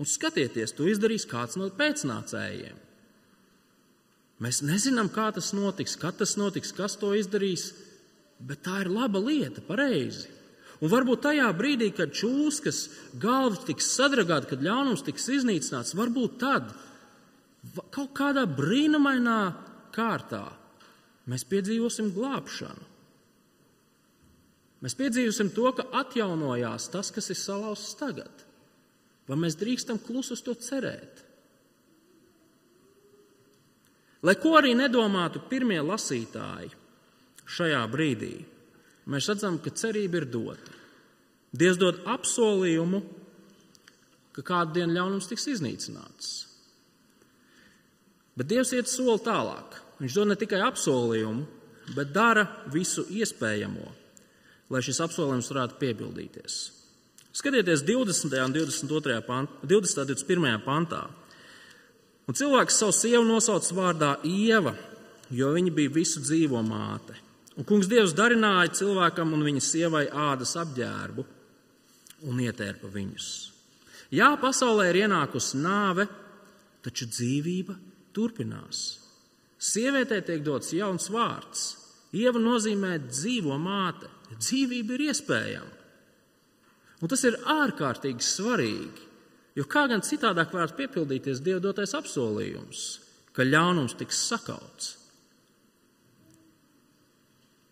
Un 0.00 0.08
skatieties, 0.08 0.72
to 0.72 0.88
izdarīs 0.88 1.28
kāds 1.28 1.60
no 1.60 1.68
pēcnācējiem. 1.76 2.80
Mēs 4.40 4.64
nezinām, 4.64 5.12
kā 5.12 5.28
tas 5.36 5.52
notiks, 5.52 6.00
kad 6.00 6.16
tas 6.16 6.38
notiks, 6.40 6.72
kas 6.72 6.96
to 6.96 7.12
izdarīs, 7.12 7.74
bet 8.40 8.64
tā 8.64 8.86
ir 8.86 8.88
laba 8.88 9.20
lieta, 9.20 9.60
pareizi. 9.60 10.39
Un 10.80 10.88
varbūt 10.88 11.26
tajā 11.26 11.48
brīdī, 11.56 11.90
kad 11.92 12.14
čūskas 12.16 12.86
galva 13.20 13.58
tiks 13.68 13.90
sadragāta, 13.98 14.48
kad 14.54 14.62
ļaunums 14.64 15.04
tiks 15.04 15.28
iznīcināts, 15.36 15.96
varbūt 15.98 16.38
tad 16.40 16.70
kaut 17.92 18.14
kādā 18.16 18.46
brīnumainā 18.48 19.40
kārtā 19.92 20.46
mēs 21.28 21.44
piedzīvosim 21.50 22.14
glābšanu. 22.16 22.86
Mēs 24.80 24.96
piedzīvosim 24.96 25.50
to, 25.52 25.66
ka 25.76 25.84
atjaunojās 26.00 26.88
tas, 26.92 27.10
kas 27.12 27.28
ir 27.28 27.36
salauzts 27.36 27.98
tagad. 28.00 28.46
Vai 29.28 29.36
mēs 29.42 29.58
drīkstam 29.60 30.00
klusu 30.00 30.32
uz 30.32 30.40
to 30.46 30.54
cerēt? 30.56 31.20
Lai 34.24 34.34
ko 34.40 34.56
arī 34.56 34.72
nedomātu 34.76 35.42
pirmie 35.48 35.78
lasītāji 35.84 36.72
šajā 37.48 37.84
brīdī, 37.92 38.32
mēs 39.08 39.30
redzam, 39.30 39.58
ka 39.62 39.72
cerība 39.72 40.20
ir 40.20 40.28
dota. 40.30 40.76
Dievs 41.50 41.80
dod 41.80 42.02
apsolījumu, 42.06 43.00
ka 44.36 44.44
kādu 44.46 44.78
dienu 44.78 44.94
ļaunums 44.96 45.28
tiks 45.30 45.48
iznīcināts. 45.50 46.34
Bet 48.38 48.48
Dievs 48.50 48.72
iet 48.76 48.88
soli 48.88 49.18
tālāk. 49.24 49.80
Viņš 50.00 50.16
dod 50.16 50.30
ne 50.30 50.36
tikai 50.40 50.60
apsolījumu, 50.64 51.42
bet 51.96 52.12
dara 52.14 52.46
visu 52.72 53.04
iespējamo, 53.10 53.88
lai 54.72 54.82
šis 54.86 55.02
apsolījums 55.04 55.50
varētu 55.52 55.80
piepildīties. 55.80 56.60
Skatieties 57.36 57.82
20. 57.86 58.32
un 58.44 58.54
22. 58.54 59.20
Pant, 59.26 59.60
20. 59.62 60.06
21. 60.08 60.62
pantā. 60.64 61.04
Un 62.26 62.36
cilvēks 62.38 62.78
savu 62.80 62.94
sievu 62.94 63.26
nosauc 63.26 63.66
vārdā 63.74 64.14
Ieva, 64.26 64.72
jo 65.34 65.50
viņa 65.54 65.74
bija 65.74 65.92
visu 65.94 66.22
dzīvo 66.22 66.62
māte. 66.66 67.18
Un 67.60 67.66
kungs 67.68 67.90
Dievs 67.92 68.14
darināja 68.16 68.70
cilvēkam 68.78 69.34
un 69.36 69.42
viņa 69.44 69.60
sievai 69.60 70.06
ādas 70.08 70.54
apģērbu 70.56 71.24
un 72.30 72.38
ietērpa 72.40 72.88
viņus. 72.88 73.26
Jā, 74.16 74.30
pasaulē 74.40 74.86
ir 74.88 75.02
ienākusi 75.02 75.60
nāve, 75.60 76.06
taču 76.80 77.04
dzīvība 77.10 77.76
turpinās. 78.16 78.80
Sievietē 79.60 80.22
tiek 80.24 80.40
dots 80.40 80.72
jauns 80.72 81.10
vārds. 81.12 81.66
Ieva 82.16 82.40
nozīmē 82.40 82.94
dzīvo 83.10 83.58
māte. 83.60 84.08
Dzīvība 84.32 84.96
ir 84.96 85.04
iespējama. 85.10 85.76
Un 87.04 87.12
tas 87.12 87.26
ir 87.28 87.36
ārkārtīgi 87.44 88.24
svarīgi, 88.24 89.04
jo 89.60 89.66
kā 89.68 89.84
gan 89.92 90.00
citādāk 90.04 90.56
varētu 90.56 90.78
piepildīties 90.80 91.44
Dieva 91.44 91.60
dotais 91.60 91.92
apsolījums, 91.96 92.86
ka 93.36 93.44
ļaunums 93.44 94.00
tiks 94.00 94.24
sakauts. 94.32 94.94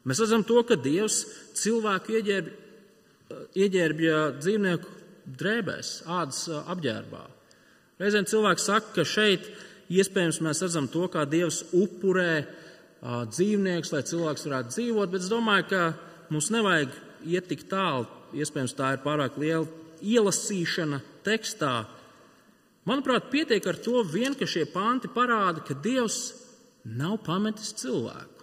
Mēs 0.08 0.22
redzam 0.24 0.46
to, 0.48 0.62
ka 0.64 0.78
Dievs 0.80 1.20
cilvēku 1.58 2.16
ieģērbj 2.16 2.56
ieģērbja 3.58 4.20
dzīvnieku 4.38 4.94
drēbēs, 5.38 5.90
ādas 6.08 6.46
apģērbā. 6.48 7.24
Reizēm 8.00 8.28
cilvēks 8.30 8.68
saka, 8.70 8.92
ka 8.96 9.04
šeit 9.08 9.48
iespējams 9.92 10.40
mēs 10.44 10.62
redzam 10.64 10.88
to, 10.92 11.04
kā 11.12 11.26
Dievs 11.28 11.64
upurē 11.76 12.46
dzīvniekus, 13.02 13.92
lai 13.94 14.04
cilvēks 14.08 14.46
varētu 14.48 14.74
dzīvot, 14.74 15.12
bet 15.12 15.24
es 15.24 15.32
domāju, 15.32 15.68
ka 15.72 15.82
mums 16.32 16.50
nevajag 16.54 16.96
iet 17.28 17.50
tik 17.50 17.66
tālu. 17.70 18.08
Iespējams, 18.36 18.76
tā 18.76 18.94
ir 18.94 19.04
pārāk 19.04 19.38
liela 19.40 19.64
ielasīšana 20.04 21.00
tekstā. 21.24 21.74
Manuprāt, 22.88 23.30
pietiek 23.32 23.64
ar 23.68 23.78
to 23.84 24.02
vien, 24.08 24.36
ka 24.36 24.48
šie 24.48 24.66
panti 24.72 25.08
parāda, 25.12 25.64
ka 25.64 25.76
Dievs 25.76 26.32
nav 26.84 27.18
pametis 27.24 27.74
cilvēku. 27.80 28.37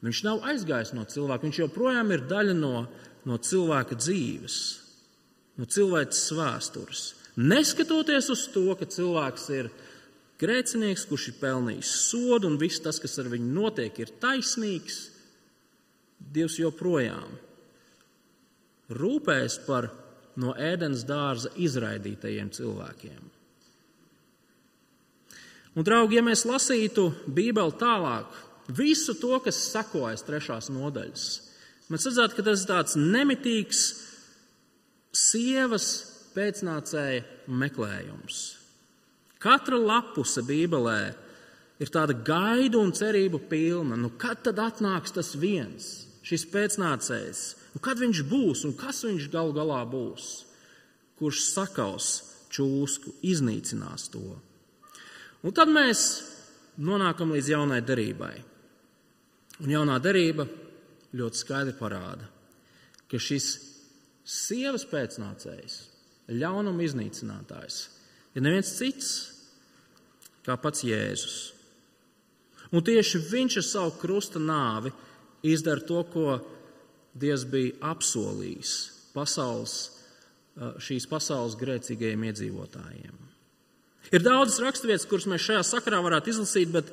Viņš 0.00 0.22
nav 0.24 0.44
aizgājis 0.48 0.94
no 0.96 1.04
cilvēka, 1.04 1.44
viņš 1.44 1.62
joprojām 1.64 2.12
ir 2.14 2.24
daļa 2.28 2.56
no 2.56 2.74
no 3.28 3.36
cilvēka 3.36 3.98
dzīves, 4.00 4.56
no 5.60 5.68
cilvēces 5.68 6.30
vēstures. 6.36 7.02
Neskatoties 7.40 8.30
uz 8.32 8.46
to, 8.54 8.66
ka 8.78 8.88
cilvēks 8.88 9.46
ir 9.56 9.70
grēcinieks, 10.40 11.06
kurš 11.08 11.30
ir 11.30 11.38
pelnījis 11.40 11.92
sodu, 12.08 12.48
un 12.48 12.58
viss 12.60 12.82
tas, 12.82 13.00
kas 13.00 13.18
ar 13.20 13.30
viņu 13.32 13.52
notiek, 13.54 14.02
ir 14.02 14.12
taisnīgs, 14.22 15.08
Dievs 16.20 16.58
joprojām 16.60 17.30
rūpējas 18.92 19.54
par 19.64 19.86
no 20.36 20.52
ēdienas 20.52 21.06
dārza 21.08 21.48
izraidītajiem 21.56 22.50
cilvēkiem. 22.52 23.22
Un, 25.70 25.86
draugi, 25.86 26.18
ja 26.18 26.24
mēs 26.26 26.44
lasītu 26.44 27.06
Bībeli 27.24 27.72
tālāk, 27.80 28.36
visu 28.76 29.14
to, 29.18 29.36
kas 29.44 29.58
sekojas 29.70 30.24
trešās 30.26 30.70
nodaļas, 30.72 31.28
Mēs 31.90 32.06
redzētu, 32.06 32.36
ka 32.38 32.42
tas 32.46 32.62
ir 32.62 32.68
tāds 32.70 32.94
nemitīgs 32.94 33.80
sievas 35.16 35.86
pēcnācēja 36.36 37.48
meklējums. 37.50 38.36
Katra 39.42 39.78
lapuse 39.80 40.44
Bībelē 40.46 41.00
ir 41.82 41.90
tāda 41.90 42.14
gaida 42.14 42.78
un 42.78 42.92
cerība 42.94 43.40
pilna. 43.42 43.98
Nu, 43.98 44.12
kad 44.22 44.44
tad 44.46 44.60
atnāks 44.62 45.16
tas 45.16 45.32
viens, 45.34 45.88
šis 46.22 46.46
pēcnācējs? 46.52 47.40
Nu, 47.74 47.82
kad 47.82 47.98
viņš 47.98 48.22
būs 48.30 48.62
un 48.68 48.76
kas 48.78 49.02
viņš 49.08 49.26
galu 49.32 49.56
galā 49.56 49.80
būs? 49.90 50.28
Kurš 51.18 51.42
sakaus 51.48 52.12
čūsku, 52.54 53.16
iznīcinās 53.26 54.06
to? 54.14 54.28
Un 55.42 55.58
tad 55.58 55.74
mēs 55.74 56.06
nonākam 56.78 57.34
līdz 57.34 57.50
jaunai 57.56 57.82
derībai. 57.82 58.36
Un 59.60 59.72
jaunā 59.74 59.98
derība 60.00 60.46
ļoti 61.16 61.40
skaidri 61.42 61.74
parāda, 61.76 62.24
ka 63.10 63.18
šis 63.20 63.48
sievas 64.24 64.86
pēcnācējs, 64.88 65.76
ļaunuma 66.30 66.86
iznīcinātājs, 66.86 67.80
ir 68.36 68.44
neviens 68.46 68.70
cits 68.78 69.10
kā 70.46 70.56
pats 70.60 70.84
Jēzus. 70.86 71.38
Un 72.70 72.84
tieši 72.86 73.20
viņš 73.26 73.58
ar 73.60 73.66
savu 73.66 73.94
krusta 73.98 74.40
nāvi 74.40 74.92
izdara 75.46 75.82
to, 75.84 76.04
ko 76.12 76.38
Dievs 77.20 77.42
bija 77.50 77.74
apsolījis 77.90 78.74
pasaules, 79.10 79.74
šīs 80.78 81.08
pasaules 81.10 81.56
grēcīgajiem 81.58 82.28
iedzīvotājiem. 82.30 83.16
Ir 84.14 84.22
daudzas 84.22 84.60
raksturvietas, 84.62 85.08
kuras 85.10 85.26
mēs 85.30 85.42
šajā 85.42 85.64
sakarā 85.66 85.98
varētu 86.02 86.32
izlasīt, 86.32 86.70
bet 86.74 86.88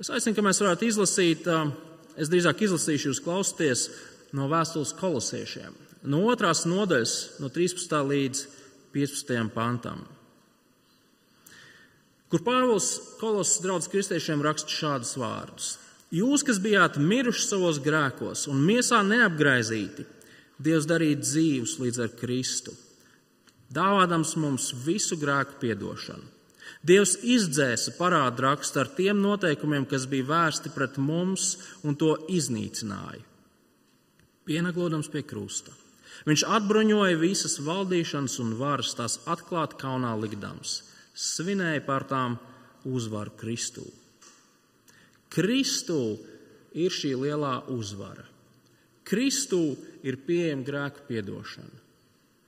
es 0.00 0.12
aicinu, 0.12 0.36
ka 0.36 0.44
mēs 0.44 0.60
varētu 0.62 0.88
izlasīt 0.90 1.48
uh, 1.50 1.68
Es 2.16 2.30
drīzāk 2.32 2.62
izlasīšu 2.64 3.10
jūs 3.10 3.20
klausīties 3.20 3.86
no 4.36 4.48
vēstules 4.48 4.94
kolosiešiem. 4.96 5.74
No 6.08 6.22
otrās 6.30 6.64
nodaļas, 6.68 7.14
no 7.42 7.50
13. 7.52 7.96
līdz 8.08 8.44
15. 8.96 9.40
pantam. 9.52 10.04
Kur 12.32 12.42
Pāvils 12.42 12.88
kolosas 13.20 13.60
draugs 13.62 13.90
kristiešiem 13.92 14.42
raksta 14.42 14.72
šādus 14.72 15.12
vārdus. 15.20 15.74
Jūs, 16.14 16.42
kas 16.46 16.58
bijāt 16.62 16.96
miruši 17.02 17.44
savos 17.44 17.78
grēkos 17.82 18.46
un 18.50 18.64
miesā 18.64 19.02
neapgraizīti, 19.06 20.12
Dievs 20.56 20.86
darīja 20.88 21.18
dzīvus 21.20 21.74
līdz 21.82 21.98
ar 22.00 22.12
Kristu, 22.16 22.72
dāvādams 23.76 24.30
mums 24.40 24.70
visu 24.86 25.18
grēku 25.20 25.58
piedošanu. 25.60 26.24
Dievs 26.86 27.16
izdzēsa 27.22 27.96
parādu 27.98 28.44
rakstu 28.46 28.82
ar 28.82 28.90
tiem 28.98 29.22
noteikumiem, 29.22 29.86
kas 29.88 30.06
bija 30.10 30.28
vērsti 30.30 30.72
pret 30.74 30.98
mums, 31.02 31.56
un 31.82 31.96
to 31.98 32.14
iznīcināja. 32.30 33.24
Pienaglodams 34.46 35.10
pie 35.10 35.24
krusta. 35.26 35.74
Viņš 36.26 36.46
atbruņoja 36.56 37.18
visas 37.20 37.58
valdīšanas 37.62 38.38
un 38.42 38.54
varas, 38.58 38.94
tās 38.98 39.18
atklāt 39.28 39.76
kaunā 39.80 40.14
likdams, 40.18 40.80
svinēja 41.12 41.82
par 41.86 42.06
tām 42.08 42.38
uzvaru 42.86 43.34
Kristū. 43.38 43.84
Kristū 45.34 46.00
ir 46.76 46.94
šī 46.94 47.12
lielā 47.18 47.58
uzvara. 47.74 48.24
Kristū 49.06 49.76
ir 50.06 50.18
pieejama 50.26 50.66
grēku 50.66 51.06
piedošana. 51.10 51.82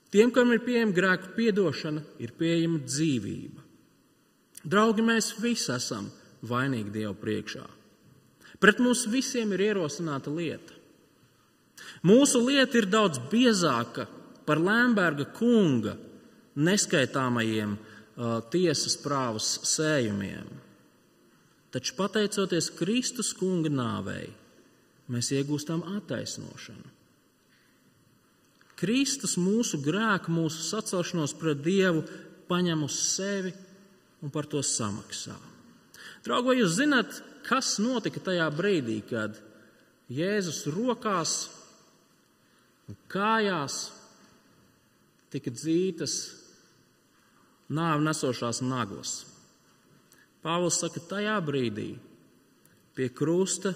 Tiem, 0.09 0.33
kam 0.33 0.55
ir 0.55 0.63
pieejama 0.65 0.95
grēku 0.97 1.35
piedošana, 1.37 2.03
ir 2.23 2.33
pieejama 2.39 2.81
dzīvība. 2.87 3.68
Draugi, 4.69 5.05
mēs 5.05 5.33
visi 5.41 5.71
esam 5.73 6.11
vainīgi 6.45 6.93
Dievu 6.93 7.15
priekšā. 7.19 7.65
Pret 8.61 8.83
mums 8.83 9.07
visiem 9.09 9.53
ir 9.55 9.63
ierosināta 9.71 10.33
lieta. 10.35 10.75
Mūsu 12.07 12.43
lieta 12.45 12.81
ir 12.81 12.89
daudz 12.91 13.21
biezāka 13.31 14.07
par 14.47 14.61
Lemberga 14.61 15.29
kunga 15.37 15.95
neskaitāmajiem 16.59 17.77
uh, 17.77 18.41
tiesas 18.51 18.99
prāvas 19.01 19.55
sējumiem. 19.71 20.49
Taču 21.73 21.95
pateicoties 21.99 22.71
Kristus 22.75 23.31
kunga 23.37 23.71
nāvei, 23.71 24.29
mēs 25.13 25.31
iegūstam 25.37 25.85
attaisnošanu. 25.99 26.97
Kristus 28.79 29.35
mūsu 29.41 29.81
grēku, 29.83 30.33
mūsu 30.35 30.63
sacelšanos 30.67 31.35
pret 31.39 31.63
Dievu 31.65 32.05
paņem 32.51 32.85
uz 32.87 32.99
sevi 33.17 33.53
un 34.23 34.33
par 34.35 34.49
to 34.51 34.63
samaksā. 34.65 35.37
Draugi, 36.25 36.51
vai 36.51 36.57
jūs 36.59 36.75
zināt, 36.79 37.21
kas 37.47 37.77
notika 37.83 38.21
tajā 38.31 38.49
brīdī, 38.55 38.99
kad 39.09 39.39
Jēzus 40.13 40.65
rokās 40.73 41.35
un 42.89 42.97
kājās 43.13 43.79
tika 45.33 45.53
dzītas 45.53 46.17
nāvi 47.69 48.07
nesošās 48.09 48.63
naglas? 48.65 49.21
Pāvils 50.43 50.81
saka, 50.81 51.03
tajā 51.03 51.37
brīdī 51.45 51.93
pie 52.97 53.09
krusta 53.15 53.75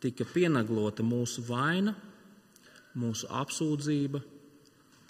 tika 0.00 0.24
pienaglota 0.24 1.04
mūsu 1.04 1.42
vaina, 1.48 1.94
mūsu 2.98 3.28
apsūdzība, 3.34 4.22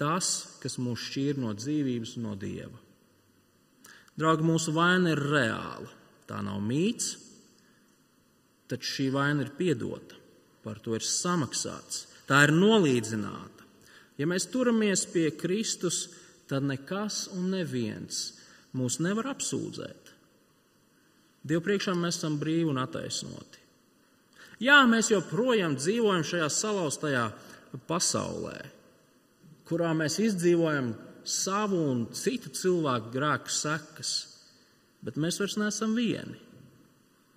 tas, 0.01 0.59
kas 0.63 0.79
mūs 0.83 1.09
šķīr 1.11 1.41
no 1.43 1.53
dzīvības 1.55 2.17
un 2.19 2.29
no 2.29 2.35
dieva. 2.39 2.88
Draugi, 4.19 4.47
mūsu 4.47 4.75
vaina 4.75 5.13
ir 5.15 5.23
reāla. 5.23 5.93
Tā 6.29 6.41
nav 6.45 6.59
mīts, 6.61 7.15
taču 8.69 8.91
šī 8.97 9.07
vaina 9.15 9.47
ir 9.47 9.53
piedota. 9.57 10.19
Par 10.65 10.81
to 10.85 10.97
ir 10.99 11.07
samaksāts. 11.07 12.07
Tā 12.29 12.43
ir 12.45 12.53
nolīdzināta. 12.53 13.65
Ja 14.19 14.27
mēs 14.29 14.49
turamies 14.51 15.07
pie 15.09 15.31
Kristus, 15.39 16.09
tad 16.51 16.67
nekas 16.67 17.29
un 17.37 17.53
neviens 17.55 18.33
mūs 18.77 18.99
nevar 19.01 19.31
apsūdzēt. 19.31 20.13
Dievu 21.49 21.63
priekšā 21.65 21.95
mēs 21.97 22.19
esam 22.19 22.37
brīvi 22.41 22.67
un 22.69 22.83
attaisnoti. 22.83 23.63
Jā, 24.59 24.81
mēs 24.91 25.13
joprojām 25.13 25.77
dzīvojam 25.79 26.25
šajā 26.27 26.49
salauztajā 26.51 27.25
pasaulē, 27.87 28.57
kurā 29.69 29.93
mēs 29.95 30.19
izdzīvojam 30.25 30.91
savu 31.29 31.79
un 31.91 32.07
citu 32.17 32.53
cilvēku 32.55 33.13
grēku 33.15 33.53
sekas, 33.53 34.13
bet 35.05 35.21
mēs 35.21 35.39
vairs 35.41 35.59
neesam 35.61 35.95
vieni. 35.97 36.39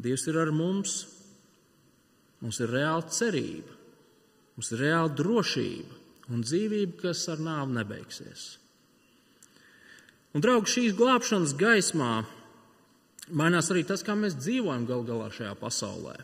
Dievs 0.02 0.26
ir 0.32 0.40
ar 0.42 0.50
mums, 0.56 1.04
mums 2.42 2.60
ir 2.64 2.72
reāla 2.74 3.06
cerība, 3.14 3.76
mums 4.56 4.72
ir 4.74 4.82
reāla 4.88 5.12
drošība 5.14 6.00
un 6.32 6.42
dzīvība, 6.46 6.98
kas 7.04 7.28
ar 7.30 7.44
nāvi 7.44 7.78
nebeigsies. 7.78 8.48
Un, 10.32 10.44
draugi, 10.44 10.72
šīs 10.72 10.96
glābšanas 10.96 11.54
gaismā 11.60 12.22
mainās 13.36 13.70
arī 13.74 13.84
tas, 13.88 14.04
kā 14.06 14.16
mēs 14.18 14.38
dzīvojam 14.40 14.88
gal 14.88 15.04
galā 15.08 15.28
šajā 15.34 15.54
pasaulē. 15.60 16.16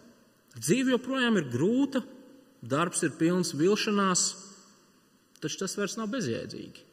Dzīve 0.57 0.95
joprojām 0.95 1.37
ir 1.41 1.49
grūta, 1.51 2.01
darbs 2.63 3.03
ir 3.05 3.13
pilns 3.19 3.53
vilšanās, 3.57 4.27
taču 5.43 5.59
tas 5.61 5.75
vairs 5.77 5.97
nav 5.99 6.09
bezjēdzīgi. 6.15 6.86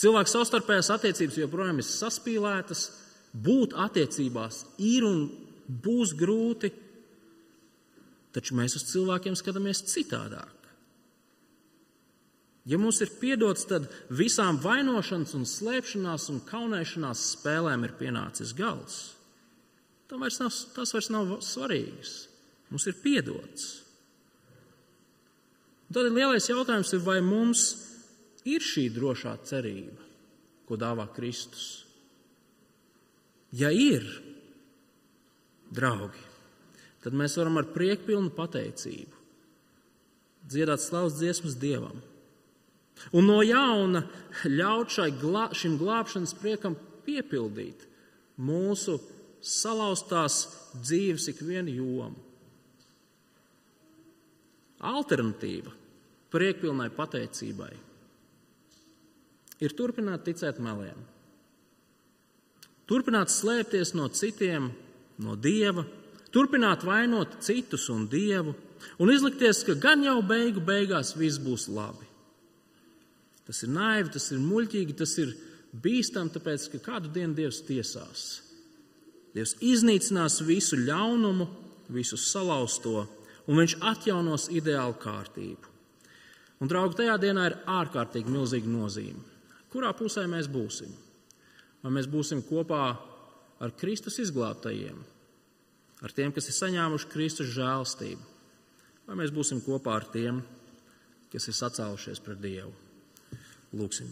Cilvēku 0.00 0.32
savstarpējās 0.32 0.88
attiecības 0.94 1.36
joprojām 1.42 1.80
ir 1.82 1.84
saspīlētas, 1.84 2.86
būt 3.36 3.74
attiecībās 3.76 4.62
ir 4.80 5.04
un 5.04 5.26
būs 5.68 6.14
grūti, 6.16 6.70
taču 8.32 8.56
mēs 8.56 8.78
uz 8.78 8.86
cilvēkiem 8.88 9.36
skatāmies 9.36 9.84
citādāk. 9.90 10.56
Ja 12.70 12.78
mums 12.78 13.00
ir 13.02 13.12
piedots, 13.20 13.66
tad 13.68 13.88
visām 14.14 14.60
vainošanas, 14.62 15.34
un 15.36 15.46
slēpšanās 15.48 16.28
un 16.32 16.40
kaunēšanās 16.48 17.26
spēlēm 17.34 17.84
ir 17.88 17.96
pienācis 17.98 18.54
gals. 18.56 18.98
Vairs 20.10 20.40
nav, 20.42 20.54
tas 20.74 20.92
vairs 20.94 21.10
nav 21.12 21.36
svarīgs. 21.44 22.14
Mums 22.70 22.86
ir 22.90 22.96
piedots. 23.02 23.68
Tad 25.90 26.06
ir 26.06 26.14
lielais 26.14 26.46
jautājums, 26.50 26.92
vai 27.02 27.18
mums 27.24 27.68
ir 27.74 27.89
šī 28.44 28.88
drošā 28.94 29.36
cerība, 29.44 30.00
ko 30.68 30.78
dāvā 30.80 31.06
Kristus. 31.14 31.84
Ja 33.52 33.72
ir, 33.74 34.06
draugi, 35.74 36.20
tad 37.02 37.16
mēs 37.16 37.36
varam 37.40 37.58
ar 37.60 37.72
priekpilnu 37.74 38.30
pateicību 38.36 39.18
dziedāt 40.50 40.80
slavas 40.82 41.18
dziesmas 41.18 41.58
Dievam 41.60 42.00
Un 43.16 43.26
no 43.26 43.40
jauna 43.42 44.02
ļaut 44.44 44.92
glā, 45.20 45.48
šim 45.56 45.78
glābšanas 45.80 46.34
priekam 46.38 46.76
piepildīt 47.06 47.86
mūsu 48.40 48.98
salauztās 49.40 50.42
dzīves 50.76 51.30
ikvienu 51.32 51.74
jomu. 51.78 52.26
Alternatīva 54.90 55.72
priekpilnai 56.32 56.88
pateicībai 56.94 57.72
ir 59.60 59.74
turpināt 59.76 60.24
ticēt 60.26 60.60
meliem, 60.62 60.98
turpināt 62.90 63.32
slēpties 63.32 63.94
no 63.94 64.08
citiem, 64.08 64.70
no 65.20 65.36
dieva, 65.36 65.84
turpināt 66.34 66.84
vainot 66.86 67.40
citus 67.44 67.88
un 67.92 68.06
dievu 68.10 68.54
un 68.98 69.12
izlikties, 69.12 69.64
ka 69.66 69.76
gan 69.76 70.02
jau 70.04 70.18
beigu 70.24 70.62
beigās 70.64 71.14
viss 71.18 71.40
būs 71.42 71.68
labi. 71.70 72.06
Tas 73.46 73.64
ir 73.66 73.72
naivi, 73.74 74.12
tas 74.14 74.30
ir 74.30 74.42
muļķīgi, 74.42 74.94
tas 74.96 75.16
ir 75.18 75.32
bīstami, 75.74 76.32
tāpēc 76.34 76.68
ka 76.74 76.82
kādu 76.84 77.10
dienu 77.14 77.34
Dievs 77.34 77.62
tiesās. 77.66 78.26
Dievs 79.34 79.56
iznīcinās 79.62 80.40
visu 80.46 80.78
ļaunumu, 80.78 81.48
visu 81.90 82.18
salauzto, 82.18 83.06
un 83.50 83.58
Viņš 83.58 83.76
atjaunos 83.82 84.46
ideālu 84.54 84.94
kārtību. 85.02 85.70
Un, 86.60 86.68
draugi, 86.70 87.00
tajā 87.00 87.16
dienā 87.18 87.48
ir 87.48 87.56
ārkārtīgi 87.66 88.30
milzīga 88.30 88.70
nozīme. 88.70 89.29
Kurā 89.70 89.92
pusē 89.94 90.26
mēs 90.30 90.48
būsim? 90.50 90.90
Vai 91.80 91.92
mēs 91.94 92.08
būsim 92.10 92.42
kopā 92.44 92.84
ar 93.60 93.74
Kristus 93.78 94.18
izglābtajiem, 94.22 94.96
ar 96.04 96.14
tiem, 96.16 96.32
kas 96.32 96.48
ir 96.50 96.56
saņēmuši 96.56 97.10
Kristus 97.12 97.52
žēlstību, 97.54 98.24
vai 99.06 99.18
mēs 99.20 99.32
būsim 99.34 99.60
kopā 99.64 99.98
ar 100.00 100.08
tiem, 100.12 100.40
kas 101.32 101.46
ir 101.48 101.56
sacēlušies 101.56 102.22
pret 102.24 102.40
Dievu? 102.42 102.72
Lūksim. 103.76 104.10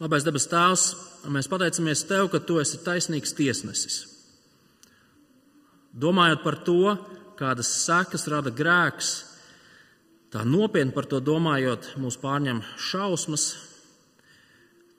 Labais 0.00 0.24
dabas 0.24 0.46
tēvs, 0.48 0.84
mēs 1.28 1.48
pateicamies 1.50 2.06
Tev, 2.08 2.30
ka 2.32 2.40
Tu 2.40 2.56
esi 2.62 2.78
taisnīgs 2.86 3.34
tiesnesis. 3.36 3.98
Domājot 5.90 6.44
par 6.44 6.56
to, 6.64 6.94
kādas 7.36 7.68
sekas 7.82 8.28
rada 8.30 8.52
grēks, 8.54 9.10
tā 10.30 10.44
nopietni 10.46 10.94
par 10.94 11.08
to 11.10 11.20
domājot, 11.24 11.94
mūs 12.00 12.18
pārņem 12.20 12.62
šausmas, 12.90 13.50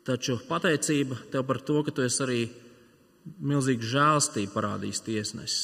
taču 0.08 0.40
pateicība 0.48 1.18
Tev 1.32 1.46
par 1.48 1.62
to, 1.62 1.84
ka 1.86 1.92
Tu 1.92 2.06
esi 2.08 2.24
arī 2.26 2.42
milzīgu 3.40 3.86
žēlstību 3.86 4.54
parādījis 4.54 5.04
tiesnesis. 5.06 5.64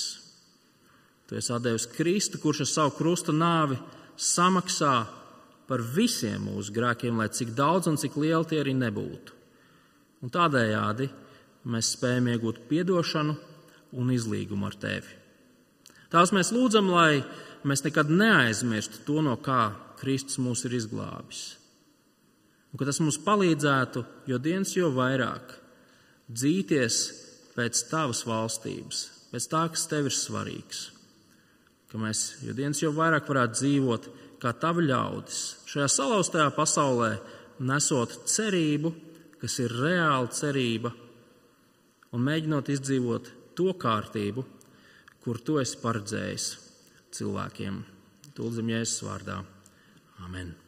Tu 1.27 1.35
esi 1.35 1.59
devis 1.59 1.87
Kristu, 1.91 2.39
kurš 2.39 2.63
ar 2.63 2.69
savu 2.71 2.95
krusta 2.95 3.33
nāvi 3.35 3.77
samaksā 4.15 4.95
par 5.67 5.83
visiem 5.83 6.45
mūsu 6.47 6.71
grēkiem, 6.73 7.17
lai 7.19 7.27
cik 7.27 7.51
daudz 7.57 7.89
un 7.91 7.97
cik 7.99 8.15
lieli 8.15 8.47
tie 8.47 8.61
arī 8.61 8.73
nebūtu. 8.77 9.35
Un 10.23 10.31
tādējādi 10.33 11.09
mēs 11.67 11.91
spējam 11.97 12.29
iegūt 12.31 12.63
atdošanu 12.63 13.35
un 13.97 14.13
izlīgumu 14.15 14.69
ar 14.69 14.77
tevi. 14.79 15.11
Tās 16.07 16.31
mēs 16.31 16.53
lūdzam, 16.55 16.87
lai 16.93 17.19
mēs 17.65 17.83
nekad 17.85 18.11
neaizmirstu 18.11 19.03
to, 19.07 19.21
no 19.25 19.37
kā 19.41 19.71
Kristus 19.97 20.37
mūs 20.41 20.65
ir 20.67 20.75
izglābis. 20.77 21.55
Un 22.71 22.79
ka 22.79 22.87
tas 22.87 22.99
mums 23.01 23.17
palīdzētu, 23.23 24.03
jo 24.29 24.37
dienas 24.41 24.75
jau 24.75 24.91
vairāk 24.93 25.55
dzīties 26.27 26.99
pēc 27.55 27.81
tavas 27.89 28.21
valstības, 28.27 28.99
pēc 29.31 29.47
tā, 29.49 29.63
kas 29.73 29.87
tev 29.89 30.09
ir 30.09 30.15
svarīgs. 30.15 30.83
Ka 31.87 31.97
mēs 32.01 32.43
jo 32.43 32.53
dienas 32.53 32.83
jau 32.83 32.91
vairāk 32.93 33.29
varētu 33.31 33.61
dzīvot 33.61 34.09
kā 34.43 34.51
tavi 34.61 34.85
ļaudis 34.89 35.41
šajā 35.71 35.87
salauztajā 35.89 36.51
pasaulē, 36.53 37.15
nesot 37.63 38.13
cerību, 38.29 38.93
kas 39.41 39.57
ir 39.63 39.73
reāla 39.73 40.29
cerība, 40.33 40.91
un 42.13 42.23
mēģinot 42.27 42.69
izdzīvot 42.75 43.33
to 43.57 43.73
kārtību, 43.79 44.45
kur 45.23 45.41
tu 45.41 45.57
esi 45.61 45.79
paredzējis 45.81 46.66
cilvēkiem. 47.15 47.83
Tūlzim 48.37 48.71
Jēzus 48.75 49.03
vārdā. 49.07 49.41
Amen. 50.25 50.66